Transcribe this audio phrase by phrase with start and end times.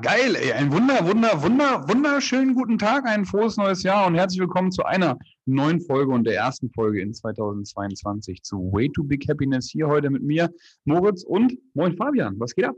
[0.00, 0.52] Geil, ey.
[0.52, 4.82] Ein wunder, wunder, wunder, wunderschönen guten Tag, ein frohes neues Jahr und herzlich willkommen zu
[4.82, 9.70] einer neuen Folge und der ersten Folge in 2022 zu Way to Big Happiness.
[9.70, 10.50] Hier heute mit mir,
[10.84, 12.34] Moritz und moin Fabian.
[12.40, 12.74] Was geht ab?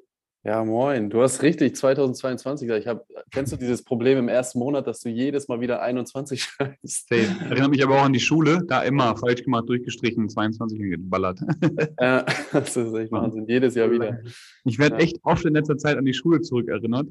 [0.47, 1.11] Ja, moin.
[1.11, 2.85] Du hast richtig 2022 gesagt.
[2.85, 6.41] Ich hab, kennst du dieses Problem im ersten Monat, dass du jedes Mal wieder 21
[6.45, 7.11] schreibst?
[7.11, 11.41] Hey, erinnere mich aber auch an die Schule, da immer falsch gemacht, durchgestrichen, 22 geballert.
[12.01, 13.47] Ja, das ist echt Wahnsinn.
[13.49, 14.21] Jedes Jahr wieder.
[14.65, 15.03] Ich werde ja.
[15.03, 17.09] echt oft in letzter Zeit an die Schule zurückerinnert.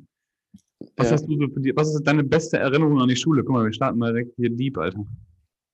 [0.96, 1.13] Was ja.
[1.13, 3.44] hast du so für die, was ist deine beste Erinnerung an die Schule?
[3.44, 5.05] Guck mal, wir starten mal direkt hier deep, Alter.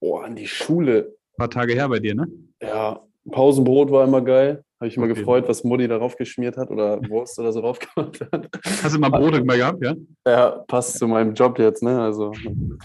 [0.00, 1.14] Oh, an die Schule.
[1.34, 2.26] Ein paar Tage her bei dir, ne?
[2.60, 4.64] Ja, Pausenbrot war immer geil.
[4.82, 5.14] Habe ich immer okay.
[5.14, 8.48] gefreut, was Mutti darauf geschmiert hat oder Wurst oder so drauf gemacht hat.
[8.82, 9.94] Hast du mal Brot immer gehabt, ja?
[10.26, 12.00] Ja, passt zu meinem Job jetzt, ne?
[12.00, 12.32] Also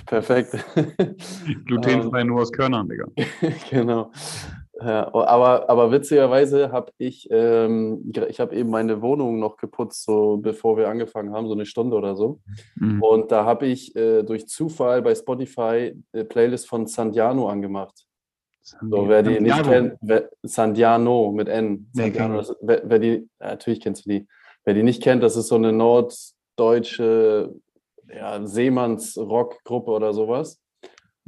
[0.05, 0.55] perfekt.
[1.65, 3.07] Glutenfrei nur aus Körnern, Digga.
[3.71, 4.11] genau.
[4.79, 10.37] Ja, aber, aber witzigerweise habe ich, ähm, ich habe eben meine Wohnung noch geputzt, so
[10.37, 12.41] bevor wir angefangen haben, so eine Stunde oder so.
[12.75, 13.01] Mhm.
[13.01, 18.06] Und da habe ich äh, durch Zufall bei Spotify eine Playlist von Sandiano angemacht.
[18.81, 21.89] So, wer die nicht kennt, wer, Sandiano mit N.
[21.93, 24.27] Sandiano, das, wer, wer, die, natürlich kennst du die.
[24.65, 27.55] Wer die nicht kennt, das ist so eine norddeutsche
[28.13, 30.59] ja, Seemanns-Rock-Gruppe oder sowas.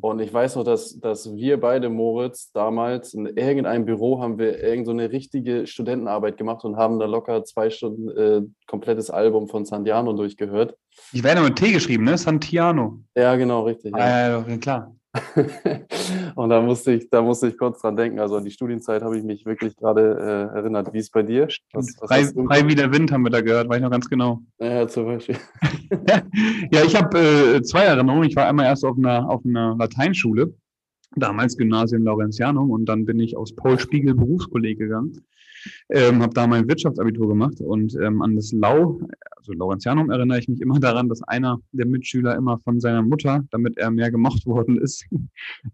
[0.01, 4.61] Und ich weiß noch, dass, dass wir beide, Moritz, damals in irgendeinem Büro haben wir
[4.61, 9.49] irgend so eine richtige Studentenarbeit gemacht und haben da locker zwei Stunden äh, komplettes Album
[9.49, 10.75] von Sandiano durchgehört.
[11.11, 12.17] Ich werde mit T geschrieben, ne?
[12.17, 12.99] Santiano.
[13.15, 13.93] Ja, genau, richtig.
[13.95, 14.95] Ja, ja, ja klar.
[16.35, 18.19] und da musste ich, da musste ich kurz dran denken.
[18.19, 20.93] Also an die Studienzeit habe ich mich wirklich gerade äh, erinnert.
[20.93, 21.47] Wie ist es bei dir?
[21.73, 24.09] Was, was frei, frei wie der Wind haben wir da gehört, weiß ich noch ganz
[24.09, 24.41] genau.
[24.59, 25.37] Ja, zum Beispiel.
[26.71, 28.27] ja, ich habe äh, zwei Erinnerungen.
[28.27, 30.53] Ich war einmal erst auf einer, auf einer Lateinschule,
[31.15, 35.25] damals Gymnasium Laurentianum, und dann bin ich aus Paul Spiegel Berufskolleg gegangen.
[35.89, 39.01] Ähm, habe da mein Wirtschaftsabitur gemacht und ähm, an das Lau,
[39.37, 43.45] also Laurentianum, erinnere ich mich immer daran, dass einer der Mitschüler immer von seiner Mutter,
[43.51, 45.05] damit er mehr gemocht worden ist,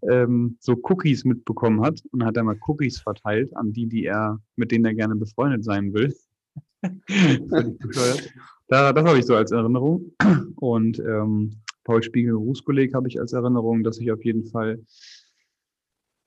[0.08, 4.40] ähm, so Cookies mitbekommen hat und hat er mal Cookies verteilt an die, die er,
[4.56, 6.14] mit denen er gerne befreundet sein will.
[8.68, 10.12] da, das habe ich so als Erinnerung.
[10.56, 14.80] Und ähm, Paul Spiegel Rußkolleg habe ich als Erinnerung, dass ich auf jeden Fall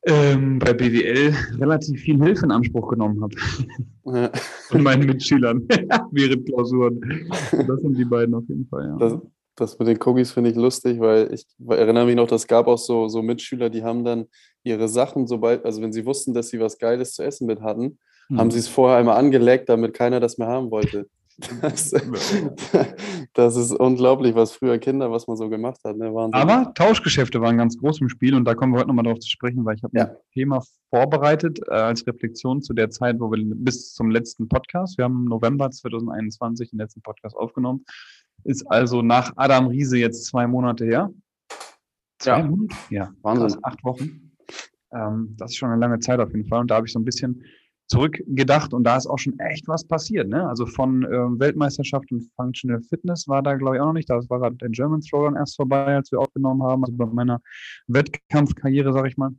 [0.05, 3.35] ähm, bei BWL relativ viel Hilfe in Anspruch genommen habe.
[4.05, 4.31] Ja.
[4.69, 5.67] Von meinen Mitschülern
[6.11, 6.99] während Klausuren.
[7.51, 8.97] Das sind die beiden auf jeden Fall, ja.
[8.97, 9.17] Das,
[9.55, 12.77] das mit den Cookies finde ich lustig, weil ich erinnere mich noch, das gab auch
[12.77, 14.27] so, so Mitschüler, die haben dann
[14.63, 17.99] ihre Sachen, sobald, also wenn sie wussten, dass sie was Geiles zu essen mit hatten,
[18.29, 18.39] mhm.
[18.39, 21.07] haben sie es vorher einmal angeleckt, damit keiner das mehr haben wollte.
[21.61, 21.91] Das,
[23.33, 25.97] das, ist unglaublich, was früher Kinder, was man so gemacht hat.
[25.97, 26.07] Ne?
[26.31, 29.29] Aber Tauschgeschäfte waren ganz groß im Spiel und da kommen wir heute nochmal drauf zu
[29.29, 30.05] sprechen, weil ich habe ja.
[30.05, 34.97] ein Thema vorbereitet äh, als Reflexion zu der Zeit, wo wir bis zum letzten Podcast,
[34.97, 37.85] wir haben im November 2021 den letzten Podcast aufgenommen,
[38.43, 41.09] ist also nach Adam Riese jetzt zwei Monate her.
[42.19, 42.43] Zwei ja.
[42.45, 42.75] Monate?
[42.89, 43.47] Ja, Wahnsinn.
[43.47, 44.31] Krass, acht Wochen.
[44.91, 46.99] Ähm, das ist schon eine lange Zeit auf jeden Fall und da habe ich so
[46.99, 47.43] ein bisschen
[47.89, 50.29] zurückgedacht und da ist auch schon echt was passiert.
[50.29, 50.47] Ne?
[50.47, 54.09] Also von äh, Weltmeisterschaft und Functional Fitness war da, glaube ich, auch noch nicht.
[54.09, 56.83] Da war gerade der German Throwdown erst vorbei, als wir aufgenommen haben.
[56.83, 57.41] Also bei meiner
[57.87, 59.31] Wettkampfkarriere, sage ich mal.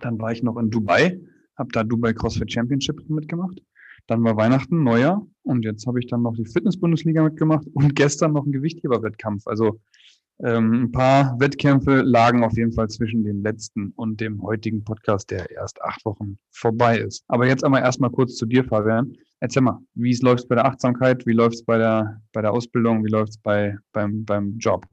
[0.00, 1.20] Dann war ich noch in Dubai,
[1.56, 3.62] habe da Dubai CrossFit Championship mitgemacht.
[4.06, 8.32] Dann war Weihnachten, Neujahr und jetzt habe ich dann noch die Fitness-Bundesliga mitgemacht und gestern
[8.32, 9.46] noch einen Gewichtheberwettkampf.
[9.46, 9.80] Also
[10.42, 15.30] ähm, ein paar Wettkämpfe lagen auf jeden Fall zwischen dem letzten und dem heutigen Podcast,
[15.30, 17.24] der erst acht Wochen vorbei ist.
[17.28, 19.12] Aber jetzt einmal erstmal kurz zu dir, Fabian.
[19.40, 22.52] Erzähl mal, wie es läuft bei der Achtsamkeit, wie läuft es bei der, bei der
[22.52, 24.86] Ausbildung, wie läuft es bei, beim, beim Job?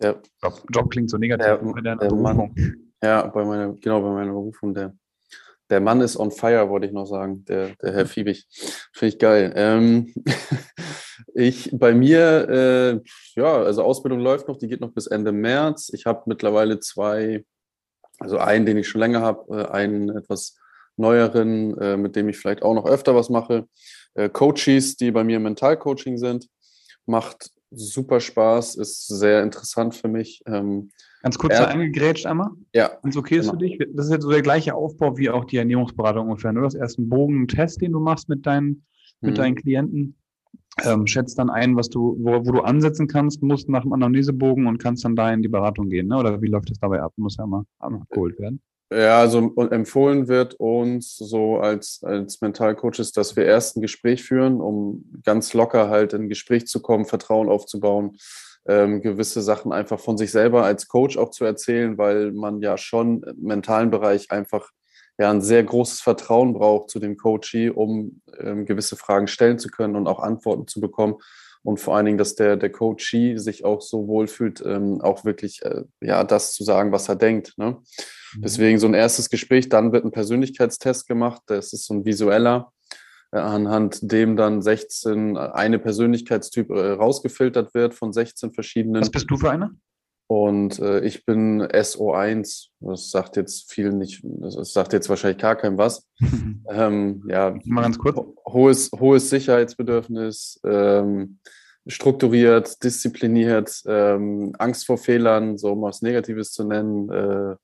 [0.00, 2.54] Der Job, Job klingt so negativ der, bei der, der Berufung.
[3.02, 4.74] Ja, bei meiner, genau, bei meiner Berufung.
[4.74, 4.94] Der,
[5.70, 8.46] der Mann ist on fire, wollte ich noch sagen, der, der Herr Fiebig.
[8.92, 9.52] Finde ich geil.
[9.56, 10.12] Ähm,
[11.34, 13.00] ich bei mir, äh,
[13.40, 15.90] ja, also Ausbildung läuft noch, die geht noch bis Ende März.
[15.92, 17.44] Ich habe mittlerweile zwei,
[18.18, 20.56] also einen, den ich schon länger habe, äh, einen etwas
[20.96, 23.66] neueren, äh, mit dem ich vielleicht auch noch öfter was mache.
[24.14, 26.46] Äh, Coaches, die bei mir im Mentalcoaching sind,
[27.06, 30.42] macht super Spaß, ist sehr interessant für mich.
[30.46, 30.90] Ähm,
[31.24, 32.50] Ganz kurz da eingegrätscht einmal.
[32.74, 32.90] Ja.
[33.02, 33.52] Ganz okay ist genau.
[33.52, 33.78] für dich?
[33.94, 36.52] Das ist jetzt so der gleiche Aufbau wie auch die Ernährungsberatung ungefähr.
[36.52, 38.82] Du hast erst einen Bogen, einen Test, den du machst mit deinen, mhm.
[39.20, 40.16] mit deinen Klienten.
[40.84, 44.66] Ähm, schätzt dann ein, was du, wo, wo, du ansetzen kannst, musst nach dem Anamnesebogen
[44.66, 46.18] und kannst dann da in die Beratung gehen, ne?
[46.18, 47.12] Oder wie läuft das dabei ab?
[47.16, 48.60] Muss ja mal abgeholt werden.
[48.92, 54.60] Ja, also empfohlen wird uns so als, als Mentalcoaches, dass wir erst ein Gespräch führen,
[54.60, 58.18] um ganz locker halt in ein Gespräch zu kommen, Vertrauen aufzubauen,
[58.66, 62.78] ähm, gewisse Sachen einfach von sich selber als Coach auch zu erzählen, weil man ja
[62.78, 64.70] schon im mentalen Bereich einfach
[65.18, 69.68] ja ein sehr großes Vertrauen braucht zu dem Coachee, um ähm, gewisse Fragen stellen zu
[69.68, 71.16] können und auch Antworten zu bekommen.
[71.62, 75.62] und vor allen Dingen, dass der, der Coachee sich auch so wohlfühlt, ähm, auch wirklich
[75.62, 77.54] äh, ja, das zu sagen, was er denkt.
[77.56, 77.78] Ne?
[78.36, 78.42] Mhm.
[78.42, 82.70] Deswegen so ein erstes Gespräch, dann wird ein Persönlichkeitstest gemacht, das ist so ein visueller,
[83.38, 89.02] anhand dem dann 16 eine Persönlichkeitstyp äh, rausgefiltert wird von 16 verschiedenen.
[89.02, 89.70] Was bist du für einer?
[90.26, 92.68] Und äh, ich bin SO1.
[92.80, 96.08] Das sagt jetzt viel nicht, das sagt jetzt wahrscheinlich gar keinem was.
[96.68, 98.18] ähm, ja, mal ganz kurz.
[98.46, 101.38] Hohes, hohes Sicherheitsbedürfnis, ähm,
[101.86, 107.56] strukturiert, diszipliniert, ähm, Angst vor Fehlern, so um was Negatives zu nennen, äh,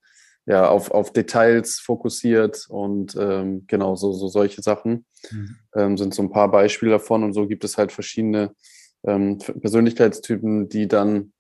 [0.51, 5.57] ja, auf, auf Details fokussiert und ähm, genau so, so solche Sachen mhm.
[5.77, 7.23] ähm, sind so ein paar Beispiele davon.
[7.23, 8.53] Und so gibt es halt verschiedene
[9.05, 11.33] ähm, Persönlichkeitstypen, die dann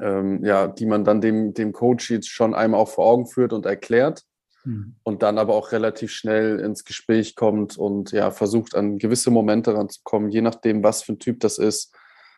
[0.00, 3.52] ähm, ja, die man dann dem, dem Coach jetzt schon einmal auch vor Augen führt
[3.52, 4.24] und erklärt
[4.64, 4.96] mhm.
[5.04, 9.74] und dann aber auch relativ schnell ins Gespräch kommt und ja, versucht an gewisse Momente
[9.74, 11.94] ranzukommen, je nachdem, was für ein Typ das ist,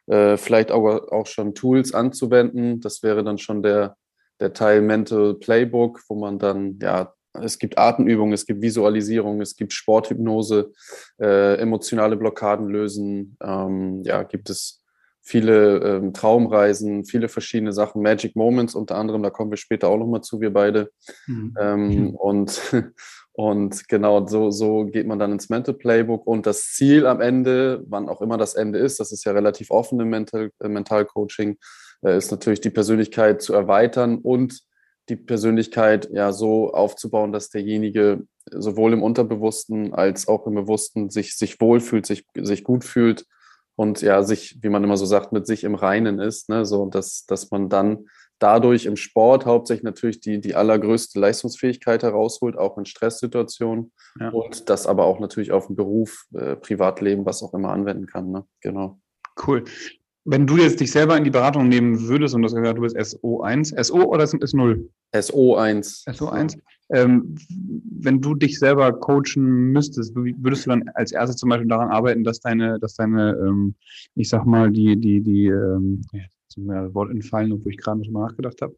[0.07, 2.81] äh, vielleicht auch, auch schon Tools anzuwenden.
[2.81, 3.97] Das wäre dann schon der,
[4.41, 9.57] der Teil Mental Playbook, wo man dann ja es gibt Atemübungen, es gibt Visualisierung, es
[9.57, 10.73] gibt Sporthypnose,
[11.21, 13.37] äh, emotionale Blockaden lösen.
[13.43, 14.85] Ähm, ja, gibt es
[15.21, 19.97] viele ähm, Traumreisen, viele verschiedene Sachen, Magic Moments unter anderem, da kommen wir später auch
[19.97, 20.91] nochmal zu, wir beide.
[21.27, 21.55] Mhm.
[21.59, 22.61] Ähm, und,
[23.33, 27.83] und genau so, so geht man dann ins Mental Playbook und das Ziel am Ende,
[27.89, 31.07] wann auch immer das Ende ist, das ist ja relativ offen im Mental, äh, Mental
[31.07, 31.57] Coaching,
[32.11, 34.61] ist natürlich die Persönlichkeit zu erweitern und
[35.09, 41.37] die Persönlichkeit ja so aufzubauen, dass derjenige sowohl im Unterbewussten als auch im Bewussten sich,
[41.37, 43.27] sich wohlfühlt, sich, sich gut fühlt
[43.77, 46.49] und ja, sich, wie man immer so sagt, mit sich im Reinen ist.
[46.49, 46.65] Ne?
[46.65, 48.07] So, dass, dass man dann
[48.39, 54.31] dadurch im Sport hauptsächlich natürlich die, die allergrößte Leistungsfähigkeit herausholt, auch in Stresssituationen ja.
[54.31, 58.31] und das aber auch natürlich auf den Beruf, äh, Privatleben, was auch immer anwenden kann.
[58.31, 58.45] Ne?
[58.61, 59.01] Genau.
[59.47, 59.65] Cool.
[60.27, 62.83] Wenn du jetzt dich selber in die Beratung nehmen würdest und du hast gesagt, du
[62.83, 64.89] bist SO1, SO oder ist 0?
[65.13, 66.07] SO1.
[66.09, 66.59] SO1.
[66.91, 67.35] Ähm,
[68.01, 72.25] wenn du dich selber coachen müsstest, würdest du dann als erstes zum Beispiel daran arbeiten,
[72.25, 73.75] dass deine, dass deine, ähm,
[74.15, 76.03] ich sag mal, die, die, die, ähm,
[76.57, 78.75] mir das Wort entfallen, obwohl ich gerade noch mal nachgedacht habe,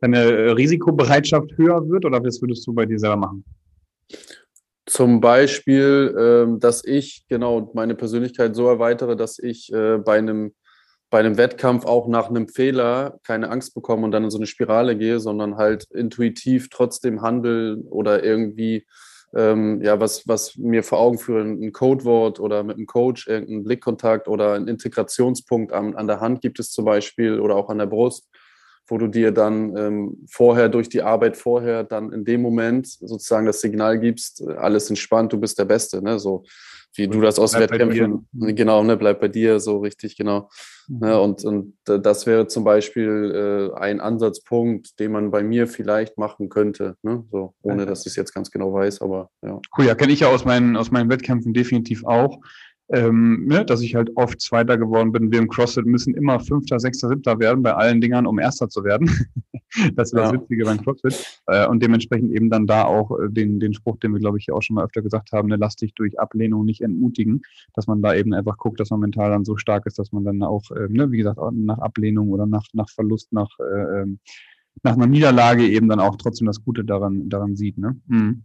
[0.00, 3.44] deine Risikobereitschaft höher wird oder was würdest du bei dir selber machen?
[4.86, 10.52] Zum Beispiel, ähm, dass ich genau meine Persönlichkeit so erweitere, dass ich äh, bei einem
[11.10, 14.46] bei einem Wettkampf auch nach einem Fehler keine Angst bekomme und dann in so eine
[14.46, 18.86] Spirale gehe, sondern halt intuitiv trotzdem handeln oder irgendwie
[19.34, 23.64] ähm, ja, was, was mir vor Augen führen, ein Codewort oder mit einem Coach irgendeinen
[23.64, 27.78] Blickkontakt oder einen Integrationspunkt an, an der Hand gibt es zum Beispiel oder auch an
[27.78, 28.28] der Brust,
[28.88, 33.46] wo du dir dann ähm, vorher durch die Arbeit vorher dann in dem Moment sozusagen
[33.46, 36.18] das Signal gibst, alles entspannt, du bist der Beste, ne?
[36.18, 36.44] So
[36.94, 40.48] wie du das aus Wettkämpfen, genau, ne, bleib bei dir, so richtig, genau.
[40.88, 40.98] Mhm.
[40.98, 46.18] Ne, und, und das wäre zum Beispiel äh, ein Ansatzpunkt, den man bei mir vielleicht
[46.18, 49.60] machen könnte, ne, so, ohne dass ich es jetzt ganz genau weiß, aber ja.
[49.76, 52.40] Cool, ja, kenne ich ja aus meinen, aus meinen Wettkämpfen definitiv auch
[52.92, 55.30] ähm, ne, dass ich halt oft Zweiter geworden bin.
[55.30, 58.84] Wir im CrossFit müssen immer Fünfter, Sechster, Siebter werden bei allen Dingern, um Erster zu
[58.84, 59.06] werden.
[59.94, 60.24] das ist ja.
[60.24, 61.42] das Witzige beim CrossFit.
[61.46, 64.50] Äh, und dementsprechend eben dann da auch äh, den, den Spruch, den wir, glaube ich,
[64.50, 67.42] auch schon mal öfter gesagt haben, ne, lass dich durch Ablehnung nicht entmutigen,
[67.74, 70.24] dass man da eben einfach guckt, dass man mental dann so stark ist, dass man
[70.24, 74.18] dann auch, äh, ne, wie gesagt, nach Ablehnung oder nach, nach Verlust, nach, äh, ähm,
[74.82, 77.78] nach einer Niederlage eben dann auch trotzdem das Gute daran, daran sieht.
[77.78, 78.00] Ne?
[78.06, 78.44] Mhm.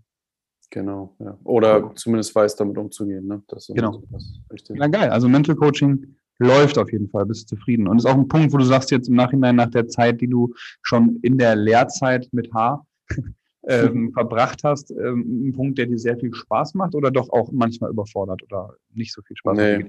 [0.69, 1.37] Genau, ja.
[1.43, 3.27] Oder zumindest weiß, damit umzugehen.
[3.27, 3.43] Ne?
[3.47, 4.01] Das genau.
[4.69, 5.09] Ja, geil.
[5.09, 7.87] Also Mental Coaching läuft auf jeden Fall, bist zufrieden.
[7.87, 10.27] Und ist auch ein Punkt, wo du sagst jetzt im Nachhinein nach der Zeit, die
[10.27, 12.85] du schon in der Lehrzeit mit H
[13.67, 17.51] ähm, verbracht hast, ähm, ein Punkt, der dir sehr viel Spaß macht oder doch auch
[17.51, 19.85] manchmal überfordert oder nicht so viel Spaß nee.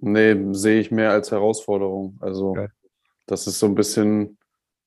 [0.00, 2.18] Nee, sehe ich mehr als Herausforderung.
[2.20, 2.70] Also geil.
[3.26, 4.36] das ist so ein bisschen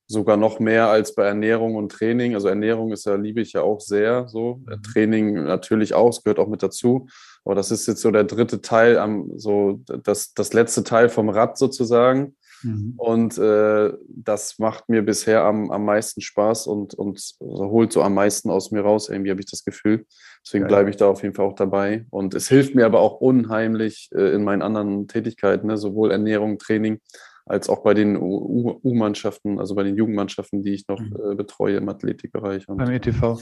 [0.08, 2.34] sogar noch mehr als bei Ernährung und Training.
[2.34, 4.62] Also Ernährung ist ja, liebe ich ja auch sehr so.
[4.66, 4.84] Mhm.
[4.84, 7.08] Training natürlich auch, es gehört auch mit dazu.
[7.44, 11.30] Aber das ist jetzt so der dritte Teil, am, so das, das letzte Teil vom
[11.30, 12.36] Rad sozusagen.
[12.64, 12.94] Mhm.
[12.98, 18.02] Und äh, das macht mir bisher am, am meisten Spaß und, und also holt so
[18.02, 19.10] am meisten aus mir raus.
[19.10, 20.06] Irgendwie habe ich das Gefühl.
[20.46, 22.06] Deswegen bleibe ich da auf jeden Fall auch dabei.
[22.10, 25.78] Und es hilft mir aber auch unheimlich äh, in meinen anderen Tätigkeiten, ne?
[25.78, 27.02] sowohl Ernährung, Training,
[27.50, 31.16] als auch bei den U-Mannschaften, also bei den Jugendmannschaften, die ich noch mhm.
[31.32, 32.68] äh, betreue im Athletikbereich.
[32.68, 33.42] Und Beim ETV.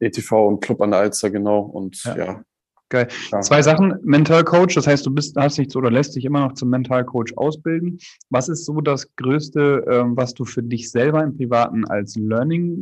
[0.00, 1.60] ETV und Club an der Alster, genau.
[1.60, 2.16] Und ja.
[2.16, 2.42] ja.
[2.90, 3.08] Geil.
[3.32, 3.40] Ja.
[3.40, 3.94] Zwei Sachen.
[4.02, 7.04] Mental Coach, das heißt, du bist, hast dich oder lässt dich immer noch zum Mental
[7.04, 7.98] Coach ausbilden.
[8.30, 12.76] Was ist so das Größte, ähm, was du für dich selber im Privaten als Learning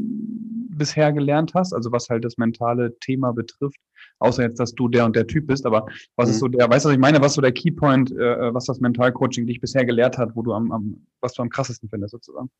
[0.76, 3.78] bisher gelernt hast, also was halt das mentale Thema betrifft,
[4.22, 5.86] außer jetzt, dass du der und der Typ bist, aber
[6.16, 6.32] was mhm.
[6.32, 8.80] ist so der, weißt du, was ich meine, was so der Keypoint, äh, was das
[8.80, 12.50] Mentalcoaching dich bisher gelehrt hat, wo du am, am was du am krassesten findest sozusagen?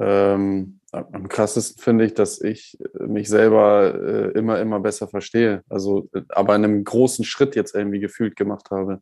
[0.00, 5.64] Ähm, am krassesten finde ich, dass ich mich selber äh, immer, immer besser verstehe.
[5.68, 9.00] Also, äh, aber in einem großen Schritt jetzt irgendwie gefühlt gemacht habe.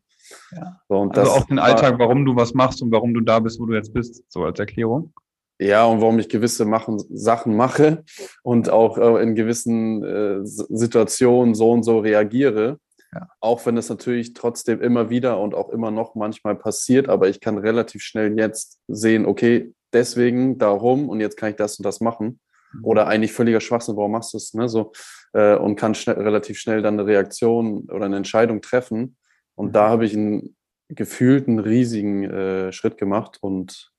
[0.51, 0.81] Ja.
[0.89, 3.65] So, also auch den Alltag, warum du was machst und warum du da bist, wo
[3.65, 5.13] du jetzt bist, so als Erklärung.
[5.59, 8.03] Ja, und warum ich gewisse machen, Sachen mache
[8.43, 12.79] und auch äh, in gewissen äh, Situationen so und so reagiere.
[13.13, 13.27] Ja.
[13.39, 17.39] Auch wenn es natürlich trotzdem immer wieder und auch immer noch manchmal passiert, aber ich
[17.39, 22.01] kann relativ schnell jetzt sehen, okay, deswegen, darum und jetzt kann ich das und das
[22.01, 22.39] machen.
[22.73, 22.85] Mhm.
[22.85, 24.53] Oder eigentlich völliger Schwachsinn, warum machst du es?
[24.53, 24.69] Ne?
[24.69, 24.91] So,
[25.33, 29.17] äh, und kann schnell, relativ schnell dann eine Reaktion oder eine Entscheidung treffen.
[29.55, 29.91] Und da mhm.
[29.91, 30.55] habe ich einen
[30.89, 33.91] gefühlten riesigen äh, Schritt gemacht und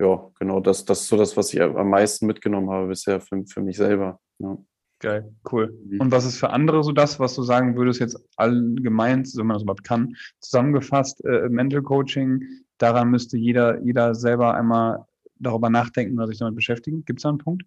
[0.00, 3.44] ja, genau, das, das ist so das, was ich am meisten mitgenommen habe bisher für,
[3.46, 4.20] für mich selber.
[4.38, 4.56] Ja.
[5.00, 5.76] Geil, cool.
[5.86, 6.00] Mhm.
[6.00, 9.54] Und was ist für andere so das, was du sagen würdest, jetzt allgemein, wenn man
[9.54, 12.42] das überhaupt kann, zusammengefasst, äh, Mental Coaching,
[12.78, 15.04] daran müsste jeder, jeder selber einmal
[15.36, 17.04] darüber nachdenken oder sich damit beschäftigen?
[17.04, 17.64] Gibt es da einen Punkt?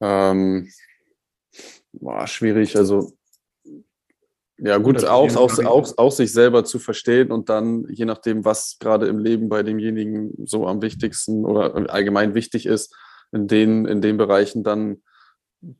[0.00, 0.68] Ähm,
[1.92, 2.76] boah, schwierig.
[2.76, 3.12] Also,
[4.58, 8.76] ja, gut, auch, auch, auch, auch sich selber zu verstehen und dann, je nachdem, was
[8.78, 12.94] gerade im Leben bei demjenigen so am wichtigsten oder allgemein wichtig ist,
[13.32, 15.02] in den, in den Bereichen dann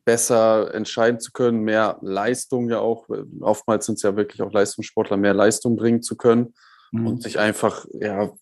[0.05, 3.07] besser entscheiden zu können, mehr Leistung ja auch,
[3.41, 6.55] oftmals sind es ja wirklich auch Leistungssportler, mehr Leistung bringen zu können
[6.91, 7.07] mhm.
[7.07, 8.33] und sich einfach, ja,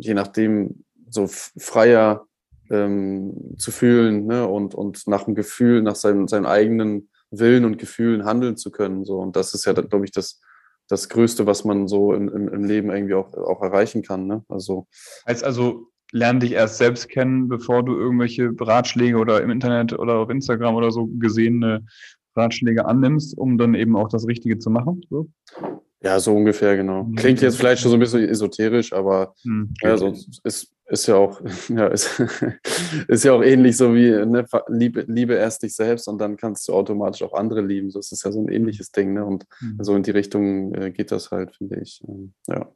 [0.00, 2.26] je nachdem, so freier
[2.70, 4.46] ähm, zu fühlen ne?
[4.46, 9.04] und, und nach dem Gefühl, nach seinem, seinem eigenen Willen und Gefühlen handeln zu können.
[9.04, 9.18] So.
[9.18, 10.40] Und das ist ja, glaube ich, das,
[10.88, 14.26] das Größte, was man so im, im, im Leben irgendwie auch, auch erreichen kann.
[14.26, 14.44] Ne?
[14.48, 14.86] Also,
[15.26, 20.16] heißt also, lern dich erst selbst kennen, bevor du irgendwelche Ratschläge oder im Internet oder
[20.16, 21.84] auf Instagram oder so gesehene
[22.34, 25.02] Ratschläge annimmst, um dann eben auch das Richtige zu machen.
[25.10, 25.28] So?
[26.00, 27.04] Ja, so ungefähr, genau.
[27.04, 27.16] Mhm.
[27.16, 30.14] Klingt jetzt vielleicht schon so ein bisschen esoterisch, aber mhm, ja, so,
[30.44, 32.22] ist, ist ja auch, ja, ist,
[33.08, 36.68] ist ja auch ähnlich so wie, ne, liebe, liebe erst dich selbst und dann kannst
[36.68, 37.90] du automatisch auch andere lieben.
[37.90, 39.24] So, ist ja so ein ähnliches Ding, ne?
[39.24, 39.78] Und mhm.
[39.80, 42.00] so in die Richtung äh, geht das halt, finde ich.
[42.06, 42.70] Ähm, ja.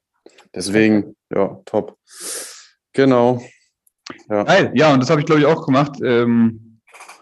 [0.55, 1.97] Deswegen, ja, top.
[2.93, 3.41] Genau.
[4.29, 4.73] Ja, Geil.
[4.75, 5.99] ja und das habe ich, glaube ich, auch gemacht.
[6.03, 6.72] Ähm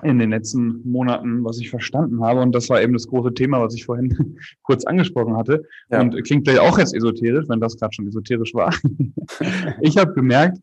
[0.03, 2.41] in den letzten Monaten, was ich verstanden habe.
[2.41, 5.65] Und das war eben das große Thema, was ich vorhin kurz angesprochen hatte.
[5.91, 6.01] Ja.
[6.01, 8.75] Und klingt vielleicht auch jetzt esoterisch, wenn das gerade schon esoterisch war.
[9.81, 10.59] ich habe gemerkt,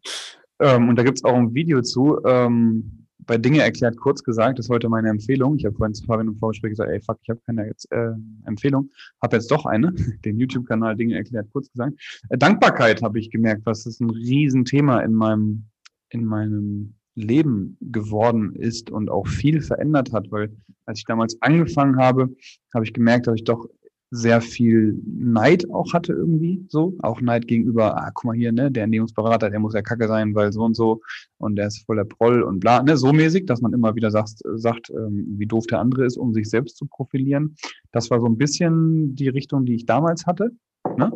[0.60, 4.58] ähm, und da gibt es auch ein Video zu, ähm, bei Dinge erklärt kurz gesagt,
[4.58, 5.58] das ist heute meine Empfehlung.
[5.58, 8.14] Ich habe vorhin zu Fabian im Vorgespräch gesagt, ey, fuck, ich habe keine jetzt, äh,
[8.46, 8.90] Empfehlung.
[9.22, 9.92] Habe jetzt doch eine,
[10.26, 11.94] den YouTube-Kanal Dinge erklärt kurz gesagt.
[12.30, 15.66] Äh, Dankbarkeit habe ich gemerkt, was ist ein Riesenthema in meinem,
[16.10, 20.56] in meinem Leben geworden ist und auch viel verändert hat, weil
[20.86, 22.30] als ich damals angefangen habe,
[22.74, 23.68] habe ich gemerkt, dass ich doch
[24.10, 28.72] sehr viel Neid auch hatte irgendwie so, auch Neid gegenüber, ah, guck mal hier, ne,
[28.72, 31.02] der Ernährungsberater, der muss ja kacke sein, weil so und so
[31.40, 34.40] und der ist voller Proll und bla, ne, so mäßig, dass man immer wieder sagt,
[34.56, 37.56] sagt ähm, wie doof der andere ist, um sich selbst zu profilieren.
[37.92, 40.52] Das war so ein bisschen die Richtung, die ich damals hatte,
[40.98, 41.12] ne?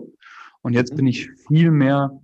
[0.64, 0.98] Und jetzt mhm.
[0.98, 2.20] bin ich viel mehr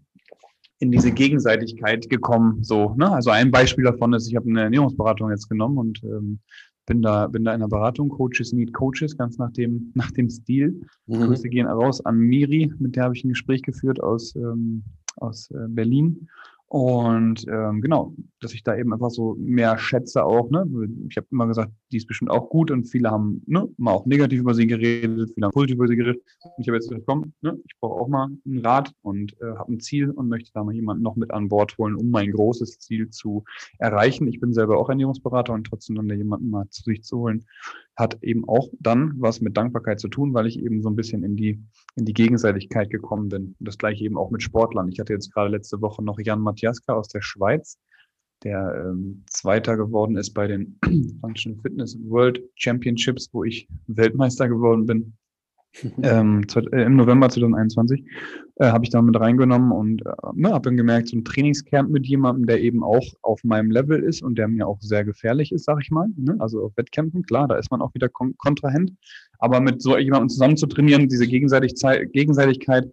[0.79, 2.63] in diese Gegenseitigkeit gekommen.
[2.63, 3.11] So, ne?
[3.11, 6.39] Also ein Beispiel davon ist, ich habe eine Ernährungsberatung jetzt genommen und ähm,
[6.85, 10.29] bin da, bin da in der Beratung, Coaches Need Coaches, ganz nach dem, nach dem
[10.29, 10.81] Stil.
[11.07, 11.21] Mhm.
[11.21, 14.83] Grüße gehen raus an Miri, mit der habe ich ein Gespräch geführt aus, ähm,
[15.17, 16.27] aus äh, Berlin.
[16.69, 20.49] Und ähm, genau, dass ich da eben einfach so mehr schätze auch.
[20.49, 20.65] Ne?
[21.09, 24.05] Ich habe immer gesagt, die ist bestimmt auch gut und viele haben ne, mal auch
[24.05, 26.21] negativ über sie geredet, viele haben positiv über sie geredet.
[26.43, 29.55] Und ich habe jetzt gesagt, komm, ne, ich brauche auch mal einen Rat und äh,
[29.55, 32.33] habe ein Ziel und möchte da mal jemanden noch mit an Bord holen, um mein
[32.33, 33.45] großes Ziel zu
[33.79, 34.27] erreichen.
[34.27, 37.45] Ich bin selber auch Ernährungsberater und trotzdem dann da jemanden mal zu sich zu holen,
[37.97, 41.23] hat eben auch dann was mit Dankbarkeit zu tun, weil ich eben so ein bisschen
[41.23, 41.59] in die,
[41.95, 43.55] in die Gegenseitigkeit gekommen bin.
[43.59, 44.87] Und das gleiche eben auch mit Sportlern.
[44.89, 47.79] Ich hatte jetzt gerade letzte Woche noch Jan Matjaska aus der Schweiz,
[48.43, 50.77] der ähm, Zweiter geworden ist bei den
[51.21, 55.17] Functional Fitness World Championships, wo ich Weltmeister geworden bin
[56.01, 58.03] ähm, äh, im November 2021
[58.55, 61.89] äh, habe ich da mit reingenommen und äh, ne, habe dann gemerkt, so ein Trainingscamp
[61.89, 65.51] mit jemandem, der eben auch auf meinem Level ist und der mir auch sehr gefährlich
[65.51, 66.07] ist, sag ich mal.
[66.15, 66.35] Ne?
[66.39, 68.93] Also auf Wettkämpfen, klar, da ist man auch wieder kon Kontrahent.
[69.39, 71.73] Aber mit so jemandem zusammen zu trainieren, diese Gegenseitig
[72.11, 72.85] Gegenseitigkeit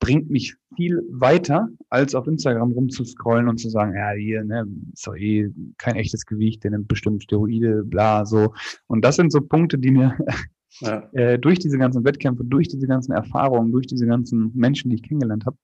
[0.00, 5.06] bringt mich viel weiter, als auf Instagram rumzuscrollen und zu sagen, ja, hier, ne, ist
[5.06, 5.48] doch eh
[5.78, 8.52] kein echtes Gewicht, der nimmt bestimmt Steroide, bla, so.
[8.88, 10.18] Und das sind so Punkte, die mir
[10.80, 11.08] ja.
[11.12, 15.02] äh, durch diese ganzen Wettkämpfe, durch diese ganzen Erfahrungen, durch diese ganzen Menschen, die ich
[15.02, 15.56] kennengelernt habe,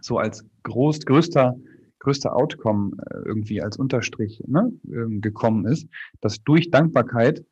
[0.00, 1.56] so als groß, größter
[2.00, 5.88] größte Outcome äh, irgendwie als Unterstrich ne, ähm, gekommen ist,
[6.20, 7.44] dass durch Dankbarkeit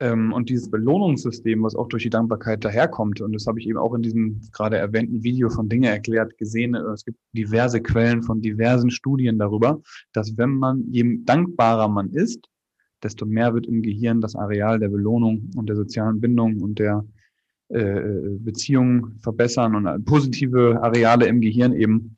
[0.00, 3.78] ähm, und dieses Belohnungssystem, was auch durch die Dankbarkeit daherkommt, und das habe ich eben
[3.78, 8.22] auch in diesem gerade erwähnten Video von Dinge erklärt, gesehen, äh, es gibt diverse Quellen
[8.22, 9.80] von diversen Studien darüber,
[10.12, 12.48] dass wenn man, je dankbarer man ist,
[13.02, 17.04] desto mehr wird im Gehirn das Areal der Belohnung und der sozialen Bindung und der
[17.68, 22.16] äh, Beziehungen verbessern und positive Areale im Gehirn eben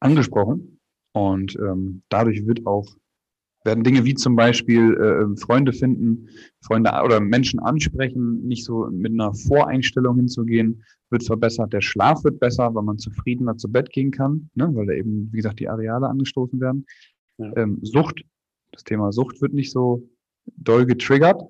[0.00, 0.80] angesprochen.
[1.12, 2.86] Und ähm, dadurch wird auch
[3.64, 6.28] werden Dinge wie zum Beispiel äh, Freunde finden,
[6.60, 11.72] Freunde oder Menschen ansprechen, nicht so mit einer Voreinstellung hinzugehen, wird verbessert.
[11.72, 15.28] Der Schlaf wird besser, weil man zufriedener zu Bett gehen kann, ne, weil da eben,
[15.32, 16.84] wie gesagt, die Areale angestoßen werden.
[17.38, 17.56] Ja.
[17.56, 18.22] Ähm, Sucht,
[18.74, 20.08] das Thema Sucht wird nicht so
[20.56, 21.42] doll getriggert.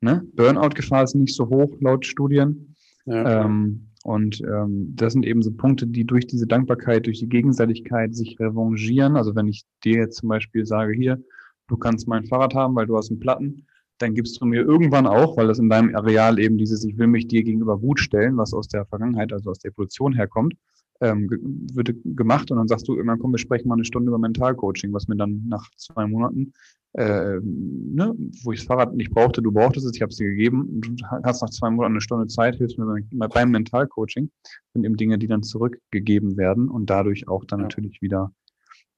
[0.00, 0.22] Ne?
[0.34, 2.74] Burnout-Gefahr ist nicht so hoch laut Studien.
[3.06, 3.44] Ja.
[3.44, 8.14] Ähm, und ähm, das sind eben so Punkte, die durch diese Dankbarkeit, durch die Gegenseitigkeit
[8.14, 9.16] sich revanchieren.
[9.16, 11.22] Also wenn ich dir jetzt zum Beispiel sage, hier,
[11.68, 13.66] du kannst mein Fahrrad haben, weil du hast einen Platten,
[13.98, 17.06] dann gibst du mir irgendwann auch, weil das in deinem Areal eben dieses, ich will
[17.06, 20.54] mich dir gegenüber gut stellen, was aus der Vergangenheit, also aus der Evolution herkommt,
[21.00, 21.28] ähm,
[21.72, 24.92] wird gemacht und dann sagst du, irgendwann komm, wir sprechen mal eine Stunde über Mentalcoaching,
[24.92, 26.52] was mir dann nach zwei Monaten,
[26.92, 30.28] äh, ne, wo ich das Fahrrad nicht brauchte, du brauchtest es, ich habe es dir
[30.28, 34.30] gegeben, du hast nach zwei Monaten eine Stunde Zeit, hilfst mir beim Mentalcoaching,
[34.72, 37.64] sind eben Dinge, die dann zurückgegeben werden und dadurch auch dann ja.
[37.64, 38.32] natürlich wieder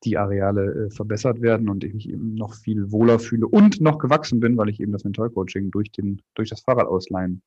[0.05, 3.99] die Areale äh, verbessert werden und ich mich eben noch viel wohler fühle und noch
[3.99, 7.43] gewachsen bin, weil ich eben das Mentalcoaching durch den durch das Fahrradausleihen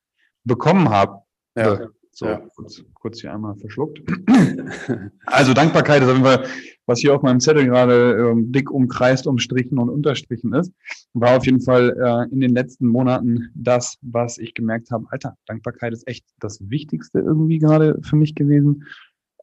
[0.46, 1.22] bekommen habe.
[1.56, 1.89] Ja.
[2.20, 2.42] So, ja.
[2.54, 4.02] kurz, kurz hier einmal verschluckt.
[5.26, 6.46] also Dankbarkeit ist auf jeden Fall,
[6.86, 10.74] was hier auf meinem Zettel gerade ähm, dick umkreist, umstrichen und unterstrichen ist,
[11.14, 15.38] war auf jeden Fall äh, in den letzten Monaten das, was ich gemerkt habe, Alter,
[15.46, 18.86] Dankbarkeit ist echt das Wichtigste irgendwie gerade für mich gewesen.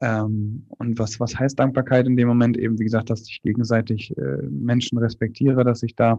[0.02, 2.59] Ähm, und was, was heißt Dankbarkeit in dem Moment?
[2.59, 6.18] Eben, wie gesagt, dass ich gegenseitig äh, Menschen respektiere, dass ich da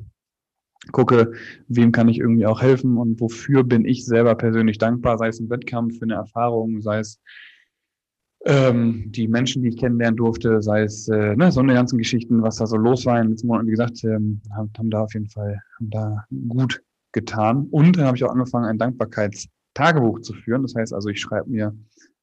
[0.92, 1.34] gucke,
[1.68, 5.40] wem kann ich irgendwie auch helfen und wofür bin ich selber persönlich dankbar, sei es
[5.40, 7.20] ein Wettkampf für eine Erfahrung, sei es
[8.46, 12.42] ähm, die Menschen, die ich kennenlernen durfte, sei es äh, ne, so eine ganzen Geschichten,
[12.42, 15.14] was da so los war in letzten Monaten, wie gesagt, ähm, haben, haben da auf
[15.14, 17.68] jeden Fall haben da gut getan.
[17.72, 20.62] Und dann habe ich auch angefangen, ein Dankbarkeitstagebuch zu führen.
[20.62, 21.76] Das heißt also, ich schreibe mir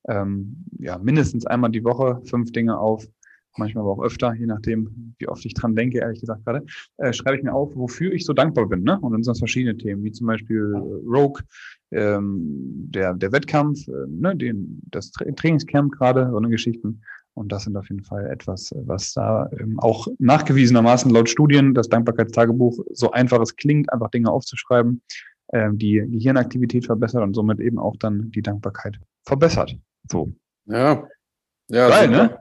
[0.08, 3.06] ähm, ja mindestens einmal die Woche fünf Dinge auf,
[3.58, 6.64] manchmal aber auch öfter, je nachdem, wie oft ich dran denke, ehrlich gesagt gerade,
[6.98, 8.82] äh, schreibe ich mir auf, wofür ich so dankbar bin.
[8.82, 8.98] Ne?
[9.00, 11.42] Und dann sind das verschiedene Themen, wie zum Beispiel äh, Rogue,
[11.92, 17.02] ähm, der, der Wettkampf, äh, ne, den, das Tra Trainingscamp gerade, so eine Geschichten.
[17.34, 21.88] Und das sind auf jeden Fall etwas, was da ähm, auch nachgewiesenermaßen laut Studien, das
[21.88, 25.02] Dankbarkeitstagebuch, so einfach es klingt, einfach Dinge aufzuschreiben,
[25.48, 29.76] äh, die Gehirnaktivität verbessert und somit eben auch dann die Dankbarkeit verbessert.
[30.10, 30.32] So.
[30.66, 31.06] Ja.
[31.68, 32.38] Ja, Geil, ne?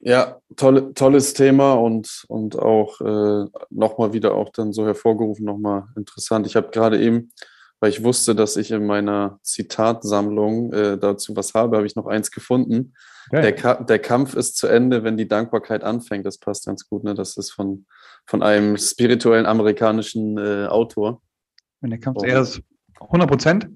[0.00, 5.88] Ja, tolle, tolles Thema und, und auch äh, nochmal wieder auch dann so hervorgerufen, nochmal
[5.96, 6.46] interessant.
[6.46, 7.32] Ich habe gerade eben,
[7.80, 12.06] weil ich wusste, dass ich in meiner Zitatsammlung äh, dazu was habe, habe ich noch
[12.06, 12.94] eins gefunden.
[13.32, 16.24] Der, der, Kampf ist zu Ende, wenn die Dankbarkeit anfängt.
[16.24, 17.04] Das passt ganz gut.
[17.04, 17.14] Ne?
[17.14, 17.84] Das ist von,
[18.24, 21.20] von einem spirituellen amerikanischen äh, Autor.
[21.80, 22.24] Wenn der Kampf oh.
[22.24, 22.62] erst
[23.00, 23.68] 100 Prozent?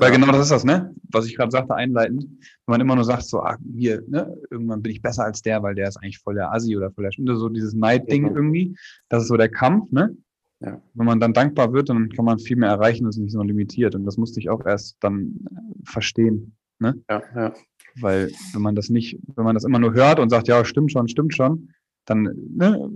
[0.00, 0.94] Weil genau das ist das, ne?
[1.12, 2.24] Was ich gerade sagte, einleitend.
[2.24, 5.62] Wenn man immer nur sagt, so, ah, hier, ne, irgendwann bin ich besser als der,
[5.62, 8.32] weil der ist eigentlich voll der Assi oder voll der, so dieses Neid-Ding ja.
[8.32, 8.76] irgendwie.
[9.10, 10.16] Das ist so der Kampf, ne?
[10.60, 10.80] Ja.
[10.94, 13.94] Wenn man dann dankbar wird, dann kann man viel mehr erreichen, ist nicht so limitiert.
[13.94, 15.44] Und das musste ich auch erst dann
[15.84, 16.94] verstehen, ne?
[17.10, 17.54] Ja, ja.
[18.00, 20.92] Weil, wenn man das nicht, wenn man das immer nur hört und sagt, ja, stimmt
[20.92, 21.70] schon, stimmt schon,
[22.10, 22.90] dann ne,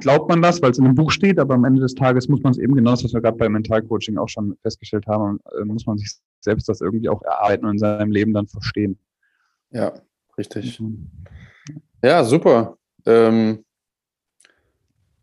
[0.00, 2.42] glaubt man das, weil es in einem Buch steht, aber am Ende des Tages muss
[2.42, 5.64] man es eben genau das, was wir gerade beim Mentalcoaching auch schon festgestellt haben, äh,
[5.64, 8.98] muss man sich selbst das irgendwie auch erarbeiten und in seinem Leben dann verstehen.
[9.70, 9.92] Ja,
[10.38, 10.78] richtig.
[10.78, 11.10] Mhm.
[12.04, 12.78] Ja, super.
[13.04, 13.64] Ähm,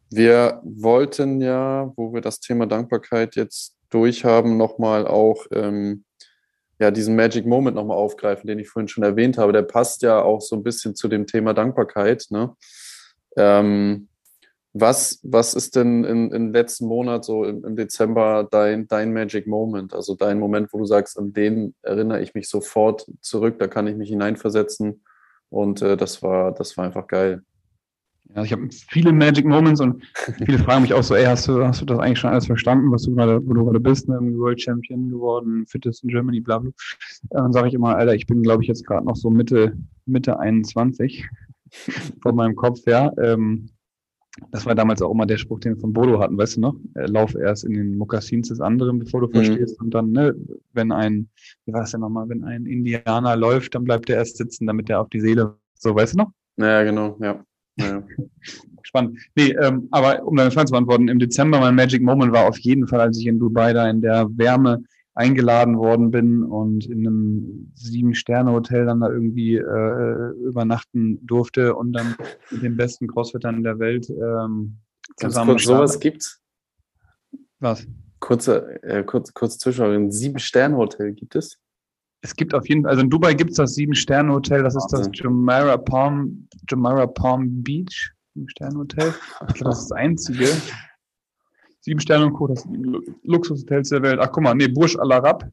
[0.10, 6.04] wir wollten ja, wo wir das Thema Dankbarkeit jetzt durchhaben, nochmal auch ähm,
[6.82, 9.54] ja, diesen Magic Moment nochmal aufgreifen, den ich vorhin schon erwähnt habe.
[9.54, 12.26] Der passt ja auch so ein bisschen zu dem Thema Dankbarkeit.
[12.32, 12.56] Ne?
[13.38, 14.08] Ähm,
[14.74, 19.46] was, was ist denn in, im letzten Monat, so im, im, Dezember, dein, dein Magic
[19.46, 19.94] Moment?
[19.94, 23.88] Also dein Moment, wo du sagst, an den erinnere ich mich sofort zurück, da kann
[23.88, 25.04] ich mich hineinversetzen.
[25.50, 27.44] Und äh, das, war, das war einfach geil.
[28.34, 30.06] Ja, ich habe viele Magic Moments und
[30.38, 32.90] viele fragen mich auch so, ey, hast du, hast du das eigentlich schon alles verstanden,
[32.94, 34.16] was du gerade, wo du gerade bist, ne?
[34.22, 36.72] World Champion geworden, Fittest in Germany, bla bla.
[37.32, 40.40] Dann sage ich immer, Alter, ich bin, glaube ich, jetzt gerade noch so Mitte, Mitte
[40.40, 41.28] 21
[42.22, 43.14] von meinem Kopf her.
[43.22, 43.70] Ähm,
[44.52, 46.76] das war damals auch immer der Spruch, den wir von Bodo hatten, weißt du noch?
[46.96, 49.32] Äh, lauf erst in den Mokassins des anderen, bevor du mhm.
[49.34, 49.80] verstehst.
[49.82, 50.34] Und dann, ne,
[50.74, 51.30] wenn ein,
[51.66, 54.90] wie war es denn nochmal, wenn ein Indianer läuft, dann bleibt er erst sitzen, damit
[54.90, 56.32] er auf die Seele, so, weißt du noch?
[56.58, 57.44] Ja, genau, ja.
[57.78, 58.04] Ja.
[58.84, 59.20] Spannend.
[59.36, 62.58] Nee, ähm, aber um deine Frage zu beantworten, im Dezember mein Magic Moment war auf
[62.60, 67.06] jeden Fall, als ich in Dubai da in der Wärme eingeladen worden bin und in
[67.06, 72.16] einem Sieben-Sterne-Hotel dann da irgendwie äh, übernachten durfte und dann
[72.50, 74.78] mit den besten Crossfittern der Welt ähm,
[75.18, 75.52] zusammen.
[75.52, 76.42] Kurz, sowas gibt's?
[77.60, 77.86] Was?
[78.20, 79.96] Kurze, äh, kurz, kurz Zwischenfrage.
[79.96, 81.60] Ein Sieben-Sterne-Hotel gibt es?
[82.22, 85.10] Es gibt auf jeden Fall, also in Dubai gibt es das Sieben-Sterne-Hotel, das ist das
[85.12, 89.14] Jumeirah Palm, Jumeirah Palm Beach Sieben-Sterne-Hotel.
[89.48, 90.48] Ich glaube, das ist das einzige.
[91.82, 92.86] Sieben Sterne und Co., das sind
[93.24, 94.20] Luxushotels der Welt.
[94.22, 95.52] Ach, guck mal, nee, Burj Al Arab.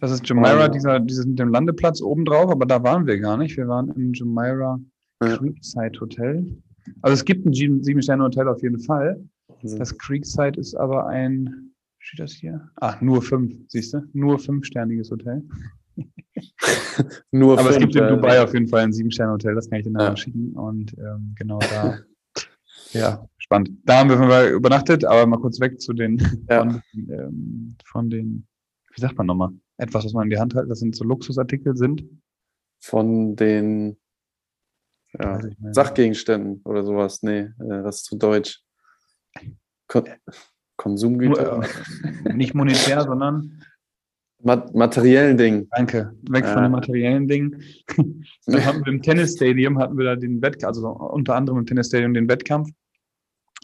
[0.00, 3.56] Das ist Jumeirah, dieser, dieses mit dem Landeplatz obendrauf, aber da waren wir gar nicht.
[3.56, 4.78] Wir waren im Jumeirah
[5.20, 6.62] Creekside Hotel.
[7.02, 9.22] Also es gibt ein Sieben-Sterne-Hotel auf jeden Fall.
[9.62, 12.68] Das Creekside ist aber ein, steht das hier?
[12.76, 14.02] Ah, nur fünf, siehst du?
[14.12, 15.42] Nur fünfsterniges Hotel.
[17.30, 19.84] nur Aber fünf, es gibt in Dubai auf jeden Fall ein Sieben-Sterne-Hotel, das kann ich
[19.84, 20.16] dir nachher ja.
[20.16, 20.52] schicken.
[20.52, 21.98] Und ähm, genau da,
[22.92, 23.78] ja, spannend.
[23.84, 26.60] Da haben wir übernachtet, aber mal kurz weg zu den, ja.
[26.60, 28.46] von, ähm, von den,
[28.94, 29.50] wie sagt man nochmal?
[29.76, 32.04] Etwas, was man in die Hand hält, das sind so Luxusartikel sind.
[32.80, 33.96] Von den
[35.18, 35.40] ja,
[35.72, 37.22] Sachgegenständen oder sowas.
[37.22, 38.62] Nee, äh, das ist zu deutsch.
[39.88, 40.04] Kon
[40.76, 41.62] Konsumgüter.
[42.24, 43.62] Äh, nicht monetär, sondern
[44.42, 45.68] Mat materiellen Dingen.
[45.70, 46.14] Danke.
[46.28, 47.62] Weg von den materiellen Dingen.
[48.46, 52.12] Dann hatten wir im Tennisstadium, hatten wir da den Wettkampf, also unter anderem im Tennisstadium
[52.12, 52.68] den Wettkampf.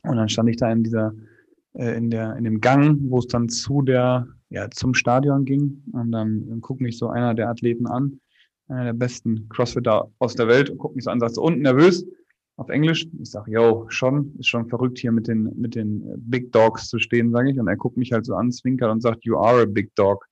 [0.03, 1.15] Und dann stand ich da in dieser,
[1.75, 5.83] äh, in der, in dem Gang, wo es dann zu der, ja, zum Stadion ging.
[5.93, 8.21] Und dann, dann guckt mich so einer der Athleten an,
[8.69, 11.63] einer der besten Crossfitter aus der Welt und guckt mich so an, sagt so unten
[11.63, 12.07] nervös
[12.57, 13.07] auf Englisch.
[13.19, 16.89] Ich sage, yo, schon, ist schon verrückt hier mit den, mit den äh, Big Dogs
[16.89, 17.59] zu stehen, sage ich.
[17.59, 20.27] Und er guckt mich halt so an, zwinkert und sagt, you are a big dog.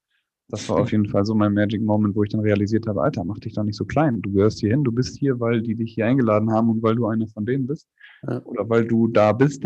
[0.50, 3.22] Das war auf jeden Fall so mein Magic Moment, wo ich dann realisiert habe, Alter,
[3.22, 4.22] mach dich doch nicht so klein.
[4.22, 6.96] Du gehörst hier hin, du bist hier, weil die dich hier eingeladen haben und weil
[6.96, 7.86] du einer von denen bist.
[8.26, 8.42] Ja.
[8.44, 9.62] Oder weil du da bist.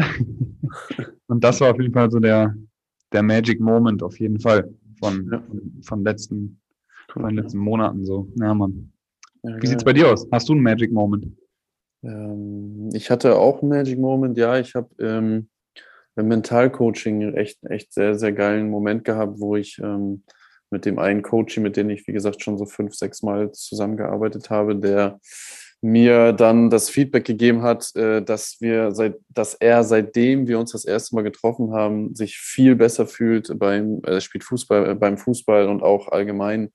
[1.26, 2.54] und das war auf jeden Fall so der,
[3.12, 5.40] der Magic Moment auf jeden Fall von, ja.
[5.40, 6.60] von, von, letzten,
[7.08, 8.28] von den letzten Monaten so.
[8.36, 8.92] Ja, Mann.
[9.42, 10.26] Ja, Wie sieht's bei dir aus?
[10.30, 11.26] Hast du einen Magic Moment?
[12.02, 14.58] Ähm, ich hatte auch einen Magic Moment, ja.
[14.58, 15.48] Ich habe ähm,
[16.16, 20.24] im Mentalcoaching echt, echt sehr, sehr geilen Moment gehabt, wo ich ähm,
[20.70, 24.50] mit dem einen Coach, mit dem ich, wie gesagt, schon so fünf, sechs Mal zusammengearbeitet
[24.50, 25.20] habe, der
[25.82, 30.72] mir dann das Feedback gegeben hat, äh, dass wir seit, dass er seitdem wir uns
[30.72, 35.18] das erste Mal getroffen haben, sich viel besser fühlt beim, er spielt Fußball, äh, beim
[35.18, 36.72] Fußball und auch allgemein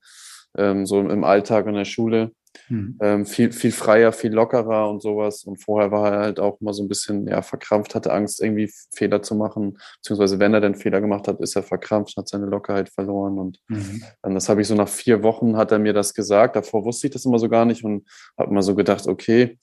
[0.58, 2.32] ähm, so im Alltag in der Schule.
[2.70, 2.98] Mhm.
[3.02, 5.44] Ähm, viel, viel freier, viel lockerer und sowas.
[5.44, 8.72] Und vorher war er halt auch immer so ein bisschen ja, verkrampft, hatte Angst, irgendwie
[8.94, 9.78] Fehler zu machen.
[10.02, 13.38] Beziehungsweise, wenn er denn Fehler gemacht hat, ist er verkrampft, hat seine Lockerheit verloren.
[13.38, 14.04] Und mhm.
[14.24, 16.56] ähm, das habe ich so nach vier Wochen hat er mir das gesagt.
[16.56, 18.08] Davor wusste ich das immer so gar nicht und
[18.38, 19.58] habe immer so gedacht, okay,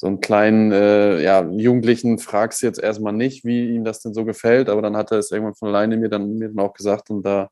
[0.00, 4.14] so einen kleinen äh, ja, Jugendlichen fragst du jetzt erstmal nicht, wie ihm das denn
[4.14, 6.72] so gefällt, aber dann hat er es irgendwann von alleine mir dann, mir dann auch
[6.72, 7.50] gesagt und da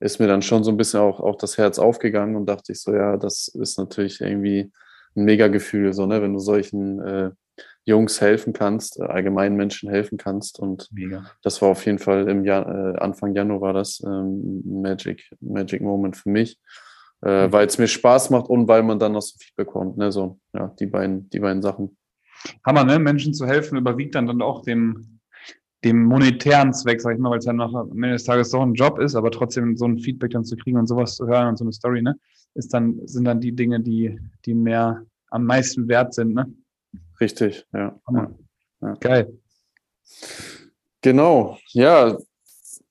[0.00, 2.80] ist mir dann schon so ein bisschen auch, auch das Herz aufgegangen und dachte ich
[2.80, 4.72] so, ja, das ist natürlich irgendwie
[5.14, 7.30] ein mega Gefühl, so, ne, wenn du solchen äh,
[7.84, 10.58] Jungs helfen kannst, äh, allgemeinen Menschen helfen kannst.
[10.58, 11.24] Und mega.
[11.42, 15.82] das war auf jeden Fall im Jahr, äh, Anfang Januar war das ähm, Magic, Magic
[15.82, 16.58] Moment für mich.
[17.22, 17.52] Äh, mhm.
[17.52, 19.98] Weil es mir Spaß macht und weil man dann noch so viel bekommt.
[19.98, 20.10] Ne?
[20.10, 21.96] So, ja, die beiden, die beiden Sachen.
[22.64, 22.98] Hammer, ne?
[22.98, 25.19] Menschen zu helfen, überwiegt dann, dann auch dem,
[25.84, 28.62] dem monetären Zweck, sag ich mal, weil es ja noch am Ende des Tages doch
[28.62, 31.48] ein Job ist, aber trotzdem so ein Feedback dann zu kriegen und sowas zu hören
[31.48, 32.16] und so eine Story, ne,
[32.54, 36.52] ist dann, sind dann die Dinge, die, die mehr am meisten wert sind, ne?
[37.20, 37.98] Richtig, ja.
[38.80, 38.94] ja.
[39.00, 39.38] Geil.
[41.02, 42.16] Genau, ja,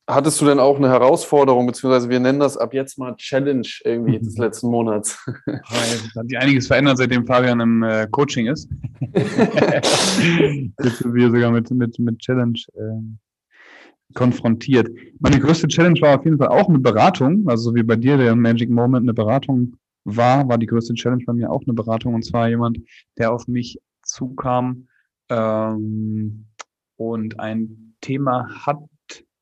[0.09, 4.17] Hattest du denn auch eine Herausforderung, beziehungsweise wir nennen das ab jetzt mal Challenge irgendwie
[4.17, 5.23] des letzten Monats?
[5.45, 8.67] Es hat sich einiges verändert, seitdem Fabian im äh, Coaching ist.
[9.01, 14.89] Jetzt sind wir sogar mit, mit, mit Challenge äh, konfrontiert.
[15.19, 18.17] Meine größte Challenge war auf jeden Fall auch eine Beratung, also so wie bei dir
[18.17, 22.15] der Magic Moment eine Beratung war, war die größte Challenge bei mir auch eine Beratung
[22.15, 22.79] und zwar jemand,
[23.19, 24.87] der auf mich zukam
[25.29, 26.47] ähm,
[26.97, 28.79] und ein Thema hat,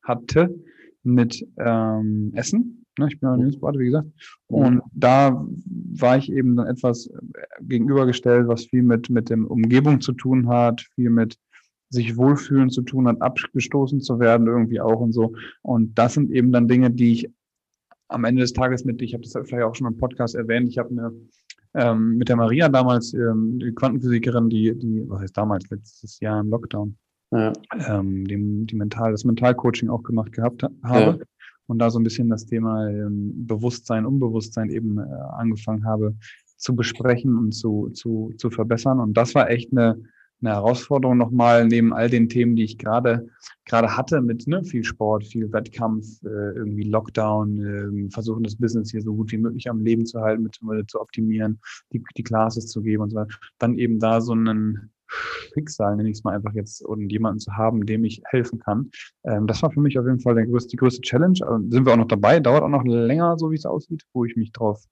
[0.08, 0.54] hatte
[1.02, 2.84] mit ähm, Essen.
[2.98, 3.06] Ne?
[3.08, 4.08] Ich bin ja Newsboard, wie gesagt.
[4.48, 7.18] Und da war ich eben dann etwas äh,
[7.62, 11.38] gegenübergestellt, was viel mit, mit der Umgebung zu tun hat, viel mit
[11.90, 15.34] sich wohlfühlen zu tun hat, abgestoßen zu werden irgendwie auch und so.
[15.62, 17.30] Und das sind eben dann Dinge, die ich
[18.08, 20.78] am Ende des Tages mit, ich habe das vielleicht auch schon im Podcast erwähnt, ich
[20.78, 21.12] habe eine
[21.74, 26.40] ähm, mit der Maria damals, ähm, die Quantenphysikerin, die, die, was heißt damals, letztes Jahr
[26.40, 26.96] im Lockdown,
[27.30, 27.52] ja.
[27.88, 31.18] ähm, dem, die Mental, das Mentalcoaching auch gemacht gehabt habe.
[31.18, 31.26] Ja.
[31.66, 35.02] Und da so ein bisschen das Thema ähm, Bewusstsein, Unbewusstsein eben äh,
[35.36, 36.14] angefangen habe,
[36.56, 39.00] zu besprechen und zu, zu, zu verbessern.
[39.00, 40.02] Und das war echt eine,
[40.40, 43.28] eine Herausforderung nochmal neben all den Themen, die ich gerade
[43.68, 48.90] gerade hatte mit ne, viel Sport, viel Wettkampf, äh, irgendwie Lockdown, äh, versuchen das Business
[48.90, 51.60] hier so gut wie möglich am Leben zu halten, mit, zu optimieren,
[51.92, 53.34] die, die Classes zu geben und so weiter.
[53.58, 57.52] Dann eben da so einen Schicksal, nenne ich es mal einfach jetzt, und jemanden zu
[57.56, 58.90] haben, dem ich helfen kann.
[59.24, 61.38] Ähm, das war für mich auf jeden Fall größte, die größte Challenge.
[61.42, 64.24] Also sind wir auch noch dabei, dauert auch noch länger, so wie es aussieht, wo
[64.24, 64.84] ich mich drauf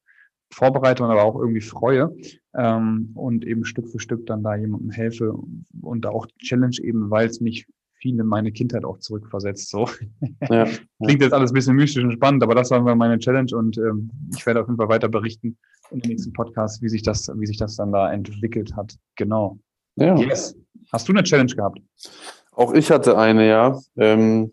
[0.53, 2.15] vorbereite und aber auch irgendwie freue
[2.55, 5.35] ähm, und eben Stück für Stück dann da jemandem helfe
[5.81, 7.67] und auch Challenge eben, weil es mich
[7.99, 9.71] viel in meine Kindheit auch zurückversetzt.
[9.71, 9.89] So.
[10.49, 10.67] Ja,
[11.03, 14.11] Klingt jetzt alles ein bisschen mystisch und spannend, aber das war meine Challenge und ähm,
[14.37, 15.57] ich werde auf jeden Fall weiter berichten
[15.91, 18.97] in den nächsten Podcast, wie sich das, wie sich das dann da entwickelt hat.
[19.17, 19.59] Genau.
[19.97, 20.17] Ja.
[20.17, 20.55] Yes.
[20.93, 21.81] Hast du eine Challenge gehabt?
[22.53, 23.79] Auch ich hatte eine, ja.
[23.97, 24.53] Ähm,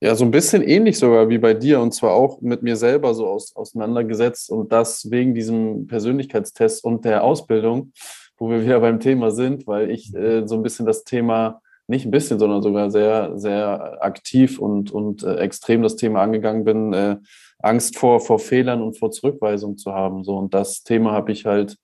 [0.00, 3.14] ja, so ein bisschen ähnlich sogar wie bei dir und zwar auch mit mir selber
[3.14, 7.92] so aus, auseinandergesetzt und das wegen diesem Persönlichkeitstest und der Ausbildung,
[8.36, 12.04] wo wir wieder beim Thema sind, weil ich äh, so ein bisschen das Thema, nicht
[12.04, 16.92] ein bisschen, sondern sogar sehr, sehr aktiv und, und äh, extrem das Thema angegangen bin,
[16.92, 17.16] äh,
[17.58, 20.24] Angst vor, vor Fehlern und vor Zurückweisung zu haben.
[20.24, 21.78] So, und das Thema habe ich halt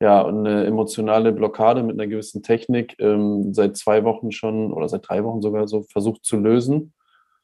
[0.00, 5.08] ja, eine emotionale Blockade mit einer gewissen Technik ähm, seit zwei Wochen schon oder seit
[5.08, 6.92] drei Wochen sogar so versucht zu lösen.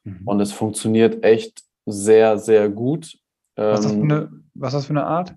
[0.03, 0.21] Mhm.
[0.25, 3.17] Und es funktioniert echt sehr, sehr gut.
[3.55, 5.35] Was, ist das für ähm, eine, was ist das für eine Art?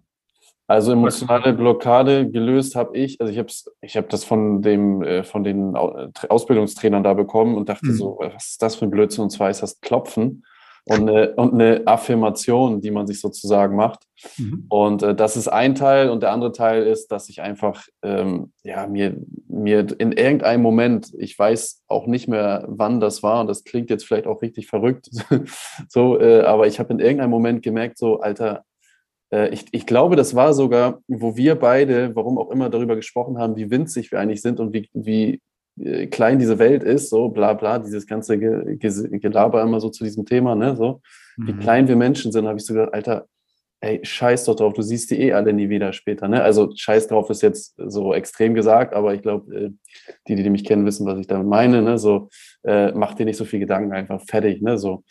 [0.66, 3.48] Also emotionale Blockade gelöst habe ich, also ich habe
[3.83, 7.94] ich hab das von dem äh, von den Ausbildungstrainern da bekommen und dachte mhm.
[7.94, 9.24] so, was ist das für ein Blödsinn?
[9.24, 10.44] Und zwar ist das Klopfen
[10.86, 14.04] und eine, und eine Affirmation, die man sich sozusagen macht.
[14.36, 14.66] Mhm.
[14.68, 18.52] Und äh, das ist ein Teil und der andere Teil ist, dass ich einfach ähm,
[18.62, 19.16] ja, mir,
[19.48, 23.88] mir in irgendeinem Moment, ich weiß auch nicht mehr, wann das war, und das klingt
[23.88, 25.08] jetzt vielleicht auch richtig verrückt,
[25.88, 28.64] so, äh, aber ich habe in irgendeinem Moment gemerkt, so, Alter,
[29.32, 33.38] äh, ich, ich glaube, das war sogar, wo wir beide, warum auch immer, darüber gesprochen
[33.38, 35.40] haben, wie winzig wir eigentlich sind und wie, wie
[35.78, 40.24] äh, klein diese Welt ist, so bla bla, dieses ganze Gelaber immer so zu diesem
[40.24, 41.00] Thema, ne, so,
[41.37, 41.46] mhm.
[41.46, 43.26] wie klein wir Menschen sind, habe ich so gedacht, Alter,
[43.80, 47.08] ey, scheiß doch drauf, du siehst die eh alle nie wieder später, ne, also scheiß
[47.08, 49.70] drauf ist jetzt so extrem gesagt, aber ich glaube, äh,
[50.28, 52.28] die, die mich kennen, wissen, was ich damit meine, ne, so,
[52.64, 55.04] äh, mach dir nicht so viel Gedanken, einfach fertig, ne, so,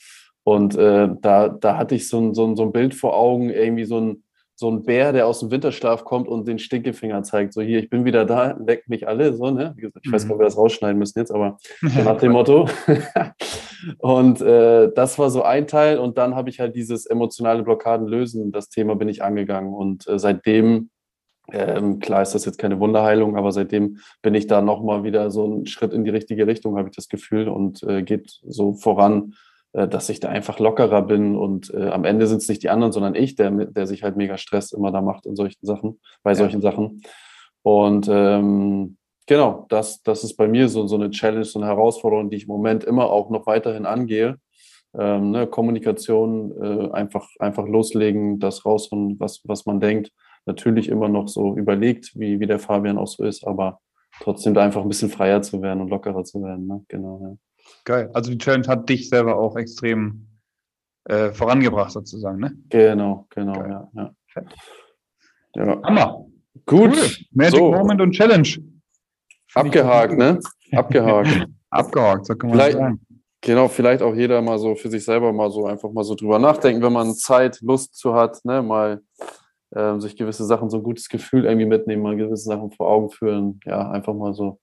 [0.44, 3.50] und äh, da, da hatte ich so ein, so, ein, so ein Bild vor Augen,
[3.50, 4.24] irgendwie so ein,
[4.56, 7.54] so ein Bär, der aus dem Winterschlaf kommt und den Stinkefinger zeigt.
[7.54, 9.34] So hier, ich bin wieder da, leckt mich alle.
[9.34, 9.76] So, ne?
[9.78, 12.70] Ich weiß nicht, ob wir das rausschneiden müssen jetzt, aber nach dem Motto.
[13.98, 15.98] und äh, das war so ein Teil.
[15.98, 18.52] Und dann habe ich halt dieses emotionale Blockaden lösen.
[18.52, 19.74] Das Thema bin ich angegangen.
[19.74, 20.92] Und äh, seitdem,
[21.52, 25.46] ähm, klar ist das jetzt keine Wunderheilung, aber seitdem bin ich da nochmal wieder so
[25.46, 29.34] einen Schritt in die richtige Richtung, habe ich das Gefühl, und äh, geht so voran
[29.74, 32.92] dass ich da einfach lockerer bin und äh, am Ende sind es nicht die anderen,
[32.92, 36.32] sondern ich, der, der sich halt mega Stress immer da macht in solchen Sachen, bei
[36.32, 36.36] ja.
[36.36, 37.02] solchen Sachen.
[37.64, 42.30] Und ähm, genau, das, das ist bei mir so, so eine Challenge, so eine Herausforderung,
[42.30, 44.38] die ich im Moment immer auch noch weiterhin angehe.
[44.96, 50.12] Ähm, ne, Kommunikation, äh, einfach, einfach loslegen, das raushauen, was, was man denkt.
[50.46, 53.80] Natürlich immer noch so überlegt, wie, wie der Fabian auch so ist, aber
[54.22, 56.68] trotzdem da einfach ein bisschen freier zu werden und lockerer zu werden.
[56.68, 56.86] Ne?
[56.90, 57.38] Genau, ja.
[57.86, 58.10] Geil.
[58.14, 60.28] Also die Challenge hat dich selber auch extrem
[61.06, 62.54] äh, vorangebracht, sozusagen, ne?
[62.70, 63.70] Genau, genau, Geil.
[63.70, 63.90] ja.
[63.94, 64.16] ja.
[64.28, 64.46] Fett.
[65.56, 65.82] ja.
[65.84, 66.26] Hammer.
[66.66, 66.96] Gut.
[66.96, 67.10] Cool.
[67.32, 67.72] Magic so.
[67.72, 68.48] Moment und Challenge.
[69.54, 70.40] Abgehakt, ne?
[70.72, 71.48] Abgehakt.
[71.70, 73.02] Abgehakt, so kann man vielleicht, sagen.
[73.42, 76.40] Genau, vielleicht auch jeder mal so für sich selber mal so einfach mal so drüber
[76.40, 79.02] nachdenken, wenn man Zeit, Lust zu hat, ne, mal
[79.72, 83.10] äh, sich gewisse Sachen, so ein gutes Gefühl irgendwie mitnehmen, mal gewisse Sachen vor Augen
[83.10, 83.60] führen.
[83.66, 84.60] Ja, einfach mal so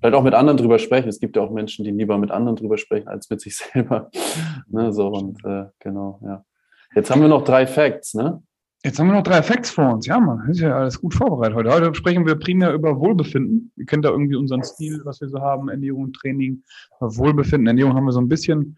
[0.00, 1.08] Vielleicht auch mit anderen drüber sprechen.
[1.08, 4.10] Es gibt ja auch Menschen, die lieber mit anderen drüber sprechen als mit sich selber.
[4.68, 6.44] ne, so und äh, genau, ja.
[6.94, 8.42] Jetzt haben wir noch drei Facts, ne?
[8.84, 10.06] Jetzt haben wir noch drei Facts vor uns.
[10.06, 11.72] Ja, man, ist ja alles gut vorbereitet heute.
[11.72, 13.72] Heute sprechen wir primär über Wohlbefinden.
[13.76, 16.62] Ihr kennt da irgendwie unseren Stil, was wir so haben, Ernährung, Training,
[17.00, 17.66] Wohlbefinden.
[17.66, 18.76] Ernährung haben wir so ein bisschen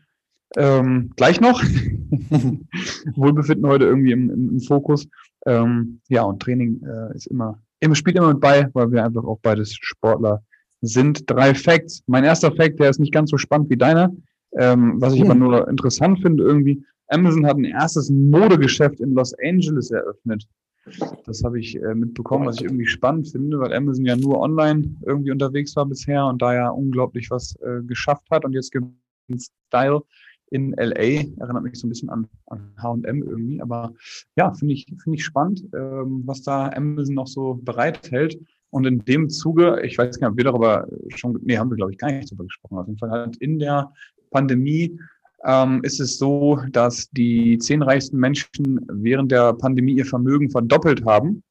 [0.57, 1.63] ähm, gleich noch.
[3.17, 5.07] Wohlbefinden heute irgendwie im, im, im Fokus.
[5.45, 9.25] Ähm, ja, und Training äh, ist immer, immer, spielt immer mit bei, weil wir einfach
[9.25, 10.43] auch beides Sportler
[10.81, 12.03] sind drei Facts.
[12.07, 14.11] Mein erster Fact, der ist nicht ganz so spannend wie deiner,
[14.57, 15.31] ähm, was ich hm.
[15.31, 16.83] aber nur interessant finde irgendwie.
[17.09, 20.47] Amazon hat ein erstes Modegeschäft in Los Angeles eröffnet.
[21.27, 24.97] Das habe ich äh, mitbekommen, was ich irgendwie spannend finde, weil Amazon ja nur online
[25.05, 28.45] irgendwie unterwegs war bisher und da ja unglaublich was äh, geschafft hat.
[28.45, 28.87] Und jetzt gibt
[29.29, 30.03] es Style
[30.51, 33.93] in LA, erinnert mich so ein bisschen an, an H&M irgendwie, aber
[34.37, 38.39] ja, finde ich, finde ich spannend, ähm, was da Amazon noch so bereithält.
[38.71, 41.77] Und in dem Zuge, ich weiß gar nicht, ob wir darüber schon, nee, haben wir,
[41.77, 42.79] glaube ich, gar nicht darüber gesprochen.
[42.79, 43.93] Auf jeden Fall halt in der
[44.31, 44.99] Pandemie
[45.45, 51.05] ähm, ist es so, dass die zehn reichsten Menschen während der Pandemie ihr Vermögen verdoppelt
[51.05, 51.43] haben.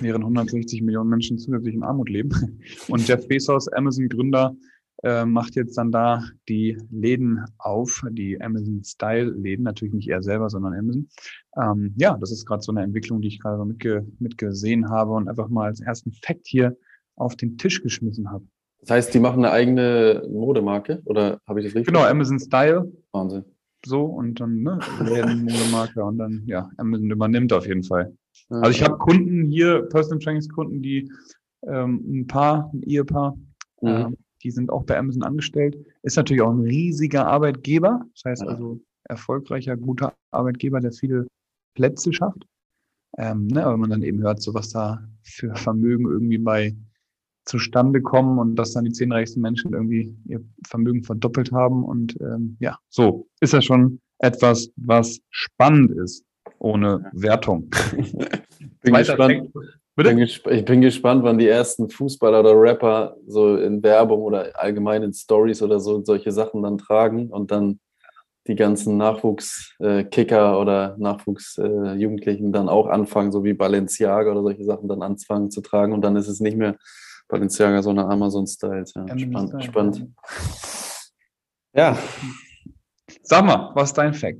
[0.00, 2.30] während 160 Millionen Menschen zusätzlich in Armut leben.
[2.88, 4.54] Und Jeff Bezos, Amazon-Gründer,
[5.02, 10.74] äh, macht jetzt dann da die Läden auf, die Amazon-Style-Läden, natürlich nicht er selber, sondern
[10.74, 11.08] Amazon.
[11.60, 15.12] Ähm, ja, das ist gerade so eine Entwicklung, die ich gerade so mitge mitgesehen habe
[15.12, 16.76] und einfach mal als ersten Fakt hier
[17.16, 18.46] auf den Tisch geschmissen habe.
[18.80, 21.92] Das heißt, die machen eine eigene Modemarke oder habe ich das richtig?
[21.92, 22.92] Genau, Amazon Style.
[23.12, 23.44] Wahnsinn.
[23.84, 28.16] So und dann ne, Läden, Modemarke und dann ja, Amazon übernimmt auf jeden Fall.
[28.48, 31.10] Also ich habe Kunden hier, Personal Trainings Kunden, die
[31.66, 33.36] ähm, ein Paar, ein Ehepaar,
[33.80, 33.88] mhm.
[33.88, 35.76] ähm, die sind auch bei Amazon angestellt.
[36.02, 38.04] Ist natürlich auch ein riesiger Arbeitgeber.
[38.14, 41.26] Das heißt also erfolgreicher, guter Arbeitgeber, der viele
[41.74, 42.46] Plätze schafft.
[43.18, 46.74] Ähm, ne, aber man dann eben hört, so was da für Vermögen irgendwie bei
[47.44, 51.84] zustande kommen und dass dann die zehn reichsten Menschen irgendwie ihr Vermögen verdoppelt haben.
[51.84, 56.24] Und ähm, ja, so ist das schon etwas, was spannend ist,
[56.58, 57.68] ohne Wertung.
[58.82, 59.50] bin gespannt.
[59.94, 65.02] Bin ich bin gespannt, wann die ersten Fußballer oder Rapper so in Werbung oder allgemein
[65.02, 67.78] in Stories oder so solche Sachen dann tragen und dann
[68.46, 75.02] die ganzen Nachwuchskicker oder Nachwuchsjugendlichen dann auch anfangen, so wie Balenciaga oder solche Sachen dann
[75.02, 76.76] anfangen zu tragen und dann ist es nicht mehr
[77.28, 78.84] Balenciaga, sondern Amazon-Style.
[78.94, 80.08] Ja, spannend, spannend.
[81.74, 81.98] Ja.
[83.22, 84.38] Sag mal, was ist dein Fact?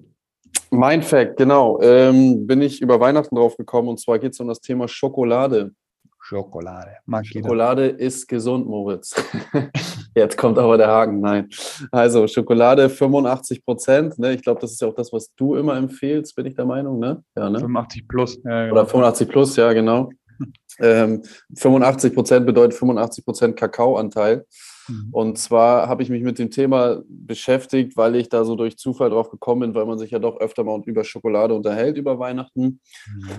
[0.74, 1.78] Mein Fact, genau.
[1.82, 5.72] Ähm, bin ich über Weihnachten drauf gekommen und zwar geht es um das Thema Schokolade.
[6.18, 6.96] Schokolade.
[7.04, 8.00] Mag Schokolade jeder.
[8.00, 9.14] ist gesund, Moritz.
[10.14, 11.20] Jetzt kommt aber der Haken.
[11.20, 11.50] Nein.
[11.90, 14.18] Also Schokolade 85 Prozent.
[14.18, 14.32] Ne?
[14.32, 16.98] Ich glaube, das ist ja auch das, was du immer empfehlst, bin ich der Meinung.
[16.98, 17.22] Ne?
[17.36, 17.58] Ja, ne?
[17.58, 18.38] 85 plus.
[18.42, 18.72] Ja, genau.
[18.72, 20.10] Oder 85 plus, ja, genau.
[20.80, 21.22] Ähm,
[21.54, 24.46] 85 Prozent bedeutet 85 Prozent Kakaoanteil.
[24.88, 25.08] Mhm.
[25.12, 29.10] Und zwar habe ich mich mit dem Thema beschäftigt, weil ich da so durch Zufall
[29.10, 32.80] drauf gekommen bin, weil man sich ja doch öfter mal über Schokolade unterhält über Weihnachten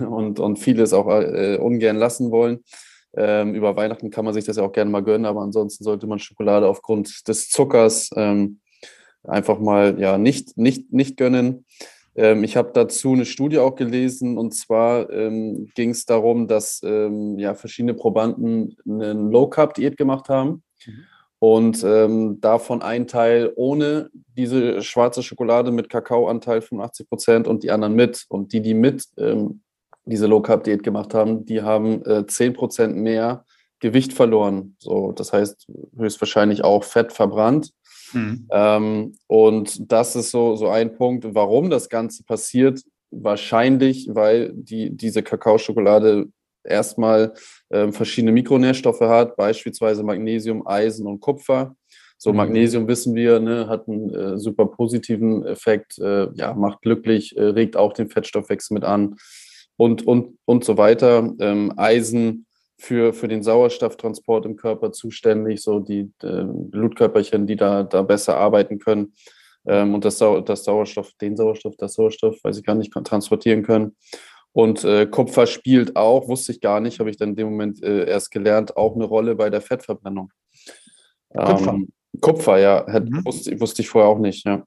[0.00, 0.06] mhm.
[0.12, 2.64] und, und vieles auch äh, ungern lassen wollen.
[3.16, 6.06] Ähm, über Weihnachten kann man sich das ja auch gerne mal gönnen, aber ansonsten sollte
[6.06, 8.58] man Schokolade aufgrund des Zuckers ähm,
[9.22, 11.64] einfach mal ja nicht, nicht, nicht gönnen.
[12.16, 16.80] Ähm, ich habe dazu eine Studie auch gelesen und zwar ähm, ging es darum, dass
[16.84, 20.62] ähm, ja verschiedene Probanden eine Low Carb Diät gemacht haben.
[20.84, 21.04] Mhm
[21.44, 27.70] und ähm, davon ein Teil ohne diese schwarze Schokolade mit Kakaoanteil 85 Prozent und die
[27.70, 28.24] anderen mit.
[28.30, 29.60] Und die, die mit ähm,
[30.06, 33.44] diese Low Carb Diät gemacht haben, die haben äh, 10 Prozent mehr
[33.78, 34.76] Gewicht verloren.
[34.78, 35.66] So, das heißt
[35.98, 37.72] höchstwahrscheinlich auch Fett verbrannt.
[38.14, 38.48] Mhm.
[38.50, 42.80] Ähm, und das ist so, so ein Punkt, warum das Ganze passiert.
[43.10, 46.24] Wahrscheinlich, weil die, diese Kakaoschokolade
[46.64, 47.34] erstmal
[47.70, 51.76] äh, verschiedene Mikronährstoffe hat, beispielsweise Magnesium, Eisen und Kupfer.
[52.18, 52.36] So mhm.
[52.38, 57.42] Magnesium wissen wir, ne, hat einen äh, super positiven Effekt, äh, ja, macht glücklich, äh,
[57.42, 59.16] regt auch den Fettstoffwechsel mit an
[59.76, 61.32] und, und, und so weiter.
[61.38, 62.46] Ähm, Eisen
[62.78, 68.36] für, für den Sauerstofftransport im Körper zuständig, so die äh, Blutkörperchen, die da, da besser
[68.36, 69.14] arbeiten können
[69.66, 73.62] ähm, und das, Sau das Sauerstoff, den Sauerstoff, das Sauerstoff, weiß ich gar nicht, transportieren
[73.62, 73.96] können.
[74.54, 77.82] Und äh, Kupfer spielt auch, wusste ich gar nicht, habe ich dann in dem Moment
[77.82, 80.32] äh, erst gelernt, auch eine Rolle bei der Fettverbrennung.
[81.34, 81.72] Kupfer.
[81.72, 81.88] Ähm,
[82.20, 83.24] Kupfer, ja, hat, mhm.
[83.24, 84.64] wusste, wusste, ich vorher auch nicht, ja.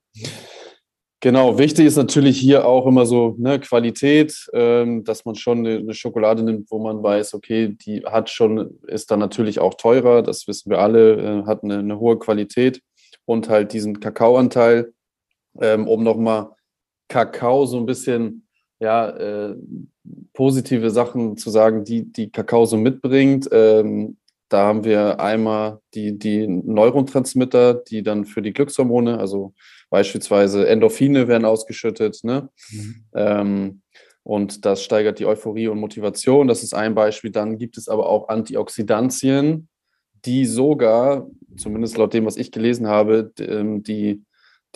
[1.22, 5.78] Genau, wichtig ist natürlich hier auch immer so ne, Qualität, ähm, dass man schon eine,
[5.78, 10.22] eine, Schokolade nimmt, wo man weiß, okay, die hat schon, ist dann natürlich auch teurer,
[10.22, 12.82] das wissen wir alle, äh, hat eine, eine, hohe Qualität
[13.24, 14.94] und halt diesen Kakaoanteil,
[15.62, 16.50] ähm, um nochmal
[17.08, 18.47] Kakao so ein bisschen
[18.80, 19.56] ja, äh,
[20.34, 23.50] positive Sachen zu sagen, die die Kakao so mitbringt.
[23.52, 24.18] Ähm,
[24.50, 29.54] da haben wir einmal die, die Neurotransmitter, die dann für die Glückshormone, also
[29.90, 32.20] beispielsweise Endorphine werden ausgeschüttet.
[32.24, 32.50] Ne?
[32.70, 33.06] Mhm.
[33.14, 33.82] Ähm,
[34.24, 36.48] und das steigert die Euphorie und Motivation.
[36.48, 37.32] Das ist ein Beispiel.
[37.32, 39.70] Dann gibt es aber auch Antioxidantien,
[40.26, 44.24] die sogar, zumindest laut dem, was ich gelesen habe, ähm, die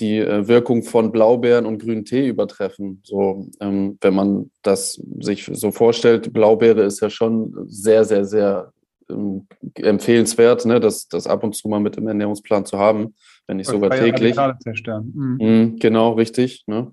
[0.01, 3.01] die äh, Wirkung von Blaubeeren und grünen Tee übertreffen.
[3.03, 8.73] So, ähm, wenn man das sich so vorstellt, Blaubeere ist ja schon sehr, sehr, sehr
[9.09, 13.15] ähm, empfehlenswert, ne, das, das ab und zu mal mit im Ernährungsplan zu haben,
[13.47, 14.35] wenn nicht sogar täglich.
[14.35, 15.37] Mhm.
[15.39, 16.63] Mhm, genau, richtig.
[16.65, 16.91] Ne?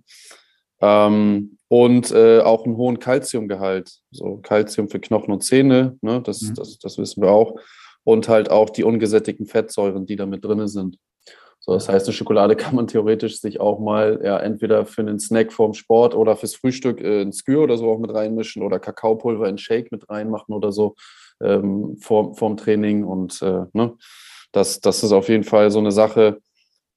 [0.80, 3.90] Ähm, und äh, auch einen hohen Kalziumgehalt.
[4.10, 6.20] So Kalzium für Knochen und Zähne, ne?
[6.22, 6.54] das, mhm.
[6.54, 7.56] das, das wissen wir auch.
[8.04, 10.98] Und halt auch die ungesättigten Fettsäuren, die da mit drin sind.
[11.68, 15.18] So, das heißt, eine Schokolade kann man theoretisch sich auch mal ja, entweder für einen
[15.18, 18.78] Snack vorm Sport oder fürs Frühstück äh, in Skür oder so auch mit reinmischen oder
[18.78, 20.96] Kakaopulver in Shake mit reinmachen oder so
[21.42, 23.04] ähm, vor, vorm Training.
[23.04, 23.98] Und äh, ne,
[24.50, 26.40] das, das ist auf jeden Fall so eine Sache.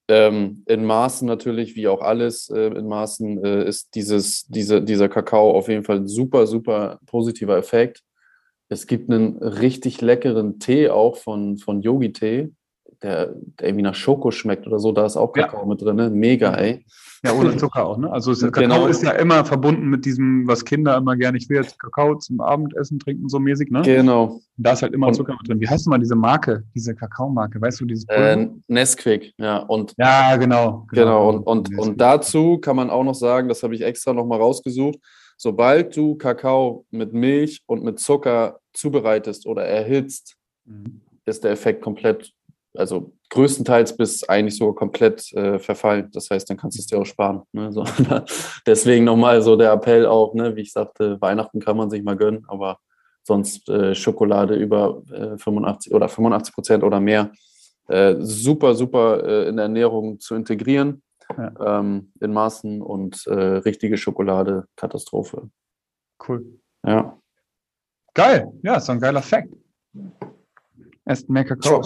[0.08, 5.10] Ähm, in Maßen natürlich, wie auch alles äh, in Maßen, äh, ist dieses, diese, dieser
[5.10, 8.02] Kakao auf jeden Fall ein super, super positiver Effekt
[8.70, 12.52] Es gibt einen richtig leckeren Tee auch von, von Yogi-Tee,
[13.02, 14.92] der, der irgendwie nach Schoko schmeckt oder so.
[14.92, 15.66] Da ist auch Kakao ja.
[15.66, 15.96] mit drin.
[15.96, 16.10] Ne?
[16.10, 16.84] Mega, ey.
[17.24, 18.10] Ja, ohne Zucker auch, ne?
[18.10, 18.86] Also Kakao genau.
[18.86, 22.40] ist ja immer verbunden mit diesem, was Kinder immer gerne, ich will jetzt Kakao zum
[22.40, 23.82] Abendessen trinken, so mäßig, ne?
[23.82, 24.40] Genau.
[24.56, 25.60] Da ist halt immer und, Zucker mit drin.
[25.60, 27.60] Wie heißt denn mal diese Marke, diese Kakaomarke?
[27.60, 29.58] Weißt du, dieses äh, Nesquik, ja.
[29.58, 30.86] Und, ja, genau.
[30.90, 31.28] Genau, genau.
[31.28, 34.98] und, und, und dazu kann man auch noch sagen, das habe ich extra nochmal rausgesucht,
[35.36, 41.02] sobald du Kakao mit Milch und mit Zucker zubereitest oder erhitzt, mhm.
[41.24, 42.32] ist der Effekt komplett
[42.74, 46.10] also größtenteils bis eigentlich sogar komplett äh, verfallen.
[46.12, 47.42] Das heißt, dann kannst du es dir auch sparen.
[47.52, 47.72] Ne?
[47.72, 47.84] So,
[48.66, 50.56] deswegen nochmal so der Appell auch, ne?
[50.56, 52.78] wie ich sagte, Weihnachten kann man sich mal gönnen, aber
[53.22, 57.32] sonst äh, Schokolade über äh, 85 oder 85 Prozent oder mehr.
[57.88, 61.02] Äh, super, super äh, in der Ernährung zu integrieren
[61.36, 61.80] ja.
[61.80, 65.50] ähm, in Maßen und äh, richtige Schokolade, Katastrophe.
[66.26, 66.60] Cool.
[66.86, 67.18] Ja.
[68.14, 68.52] Geil.
[68.62, 69.48] Ja, ist so ein geiler Fact.
[71.04, 71.82] Esst mehr Kakao.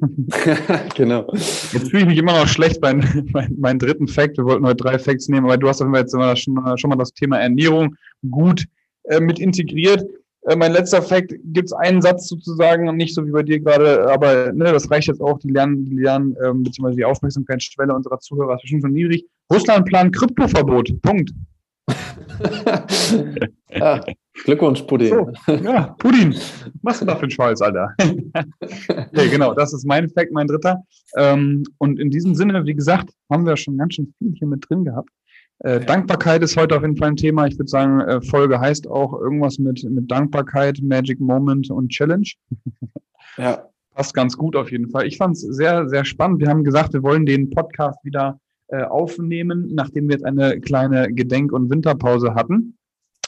[0.96, 1.26] genau.
[1.32, 4.38] Jetzt fühle ich mich immer noch schlecht bei mein, meinen dritten Fact.
[4.38, 6.90] Wir wollten heute drei Facts nehmen, aber du hast auf jeden Fall jetzt schon, schon
[6.90, 7.96] mal das Thema Ernährung
[8.30, 8.64] gut
[9.04, 10.04] äh, mit integriert.
[10.42, 14.10] Äh, mein letzter Fact gibt es einen Satz sozusagen, nicht so wie bei dir gerade,
[14.10, 15.38] aber ne, das reicht jetzt auch.
[15.38, 19.26] Die lernen, die lernen ähm, beziehungsweise die Aufmerksamkeitsschwelle unserer Zuhörer ist bestimmt schon niedrig.
[19.52, 21.00] Russland plant Kryptoverbot.
[21.02, 21.32] Punkt.
[23.70, 24.00] Ja,
[24.44, 25.08] Glückwunsch, Pudding.
[25.08, 26.32] So, ja, Pudding.
[26.32, 27.94] Was machst du da für einen Scheiß, Alter?
[28.88, 30.82] okay, genau, das ist mein Fact, mein dritter.
[31.16, 34.64] Ähm, und in diesem Sinne, wie gesagt, haben wir schon ganz schön viel hier mit
[34.68, 35.10] drin gehabt.
[35.60, 37.46] Äh, Dankbarkeit ist heute auf jeden Fall ein Thema.
[37.46, 42.28] Ich würde sagen, äh, Folge heißt auch irgendwas mit, mit Dankbarkeit, Magic Moment und Challenge.
[43.36, 43.64] ja.
[43.94, 45.08] Passt ganz gut auf jeden Fall.
[45.08, 46.38] Ich fand es sehr, sehr spannend.
[46.38, 48.38] Wir haben gesagt, wir wollen den Podcast wieder
[48.68, 52.76] äh, aufnehmen, nachdem wir jetzt eine kleine Gedenk- und Winterpause hatten.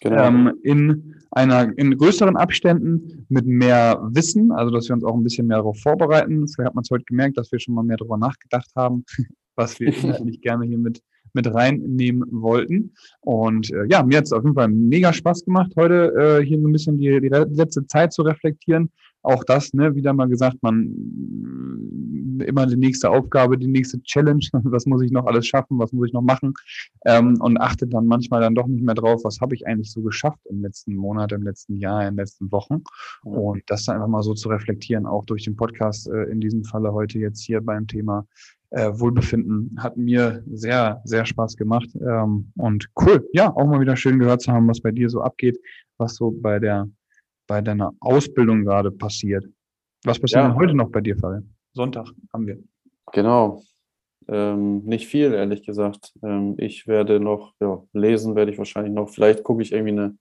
[0.03, 0.25] Genau.
[0.25, 5.23] Ähm, in einer in größeren Abständen mit mehr Wissen, also dass wir uns auch ein
[5.23, 6.49] bisschen mehr darauf vorbereiten.
[6.49, 9.05] Vielleicht hat man es heute gemerkt, dass wir schon mal mehr darüber nachgedacht haben,
[9.57, 11.03] was wir inhaltlich gerne hier mit,
[11.35, 12.95] mit reinnehmen wollten.
[13.21, 16.61] Und äh, ja, mir hat es auf jeden Fall mega Spaß gemacht, heute äh, hier
[16.61, 18.91] so ein bisschen die, die letzte Zeit zu reflektieren
[19.23, 24.45] auch das, ne, wieder mal gesagt, man mm, immer die nächste Aufgabe, die nächste Challenge,
[24.65, 26.55] was muss ich noch alles schaffen, was muss ich noch machen
[27.07, 30.03] ähm, und achtet dann manchmal dann doch nicht mehr drauf, was habe ich eigentlich so
[30.03, 32.83] geschafft im letzten Monat, im letzten Jahr, in den letzten Wochen.
[33.23, 36.65] Und das dann einfach mal so zu reflektieren, auch durch den Podcast äh, in diesem
[36.65, 38.27] Falle heute jetzt hier beim Thema
[38.71, 43.97] äh, Wohlbefinden hat mir sehr, sehr Spaß gemacht ähm, und cool, ja, auch mal wieder
[43.97, 45.59] schön gehört zu haben, was bei dir so abgeht,
[45.99, 46.89] was so bei der
[47.51, 49.45] bei deiner Ausbildung gerade passiert.
[50.05, 50.49] Was passiert ja.
[50.49, 51.53] denn heute noch bei dir, Fabian?
[51.73, 52.59] Sonntag haben wir.
[53.13, 53.61] Genau.
[54.29, 56.13] Ähm, nicht viel, ehrlich gesagt.
[56.23, 59.09] Ähm, ich werde noch, ja, lesen werde ich wahrscheinlich noch.
[59.09, 60.17] Vielleicht gucke ich irgendwie eine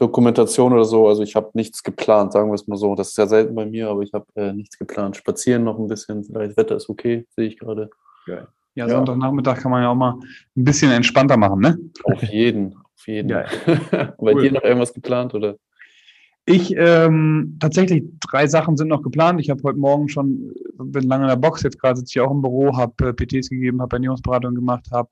[0.00, 1.06] Dokumentation oder so.
[1.06, 2.96] Also ich habe nichts geplant, sagen wir es mal so.
[2.96, 5.16] Das ist ja selten bei mir, aber ich habe äh, nichts geplant.
[5.16, 7.90] Spazieren noch ein bisschen, vielleicht Wetter ist okay, sehe ich gerade.
[8.26, 11.78] Ja, ja, Sonntagnachmittag kann man ja auch mal ein bisschen entspannter machen, ne?
[12.02, 13.28] Auf jeden, auf jeden.
[13.28, 13.44] Ja.
[14.18, 14.42] bei cool.
[14.42, 15.56] dir noch irgendwas geplant, oder?
[16.48, 19.40] Ich ähm, tatsächlich drei Sachen sind noch geplant.
[19.40, 21.62] Ich habe heute Morgen schon bin lange in der Box.
[21.64, 25.10] Jetzt gerade sitze ich auch im Büro, habe äh, PTs gegeben, habe Ernährungsberatung gemacht, habe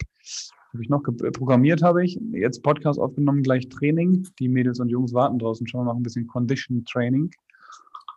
[0.72, 4.26] habe ich noch programmiert habe ich jetzt Podcast aufgenommen, gleich Training.
[4.40, 7.30] Die Mädels und Jungs warten draußen schon mal ein bisschen Condition Training.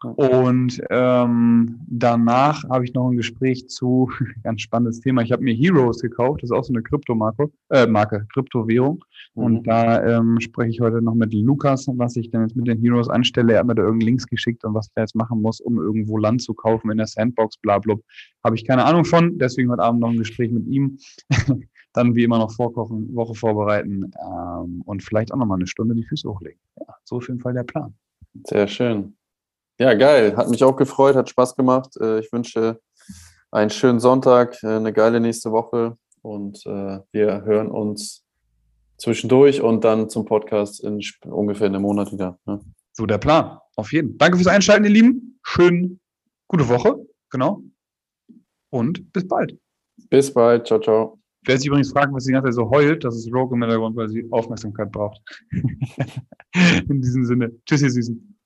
[0.03, 4.11] Und ähm, danach habe ich noch ein Gespräch zu,
[4.43, 5.23] ganz spannendes Thema.
[5.23, 9.03] Ich habe mir Heroes gekauft, das ist auch so eine Kryptomarke, äh, Marke, Kryptowährung.
[9.35, 9.43] Mhm.
[9.43, 12.79] Und da ähm, spreche ich heute noch mit Lukas, was ich denn jetzt mit den
[12.79, 13.53] Heroes anstelle.
[13.53, 15.77] Er hat mir da irgendeinen Links geschickt und was ich da jetzt machen muss, um
[15.77, 17.95] irgendwo Land zu kaufen in der Sandbox, bla bla.
[18.43, 20.97] Habe ich keine Ahnung von, deswegen heute Abend noch ein Gespräch mit ihm.
[21.93, 25.95] Dann wie immer noch vorkochen, Woche vorbereiten ähm, und vielleicht auch noch mal eine Stunde
[25.95, 26.59] die Füße hochlegen.
[26.79, 27.95] Ja, so auf jeden Fall der Plan.
[28.45, 29.16] Sehr schön.
[29.79, 30.35] Ja, geil.
[30.35, 31.95] Hat mich auch gefreut, hat Spaß gemacht.
[32.01, 32.79] Äh, ich wünsche
[33.51, 38.25] einen schönen Sonntag, äh, eine geile nächste Woche und äh, wir hören uns
[38.97, 42.39] zwischendurch und dann zum Podcast in ungefähr einem Monat wieder.
[42.45, 42.59] Ne?
[42.93, 43.59] So der Plan.
[43.75, 44.09] Auf jeden.
[44.09, 44.17] Fall.
[44.17, 45.39] Danke fürs Einschalten, ihr Lieben.
[45.43, 45.99] Schön,
[46.47, 46.95] gute Woche.
[47.29, 47.61] Genau.
[48.71, 49.57] Und bis bald.
[50.09, 50.65] Bis bald.
[50.65, 51.19] Ciao, ciao.
[51.45, 53.95] Wer sich übrigens fragt, was die ganze Zeit so heult, das ist Rogue im Hintergrund,
[53.95, 55.21] weil sie Aufmerksamkeit braucht.
[56.89, 57.51] in diesem Sinne.
[57.65, 58.36] Tschüss, ihr Süßen.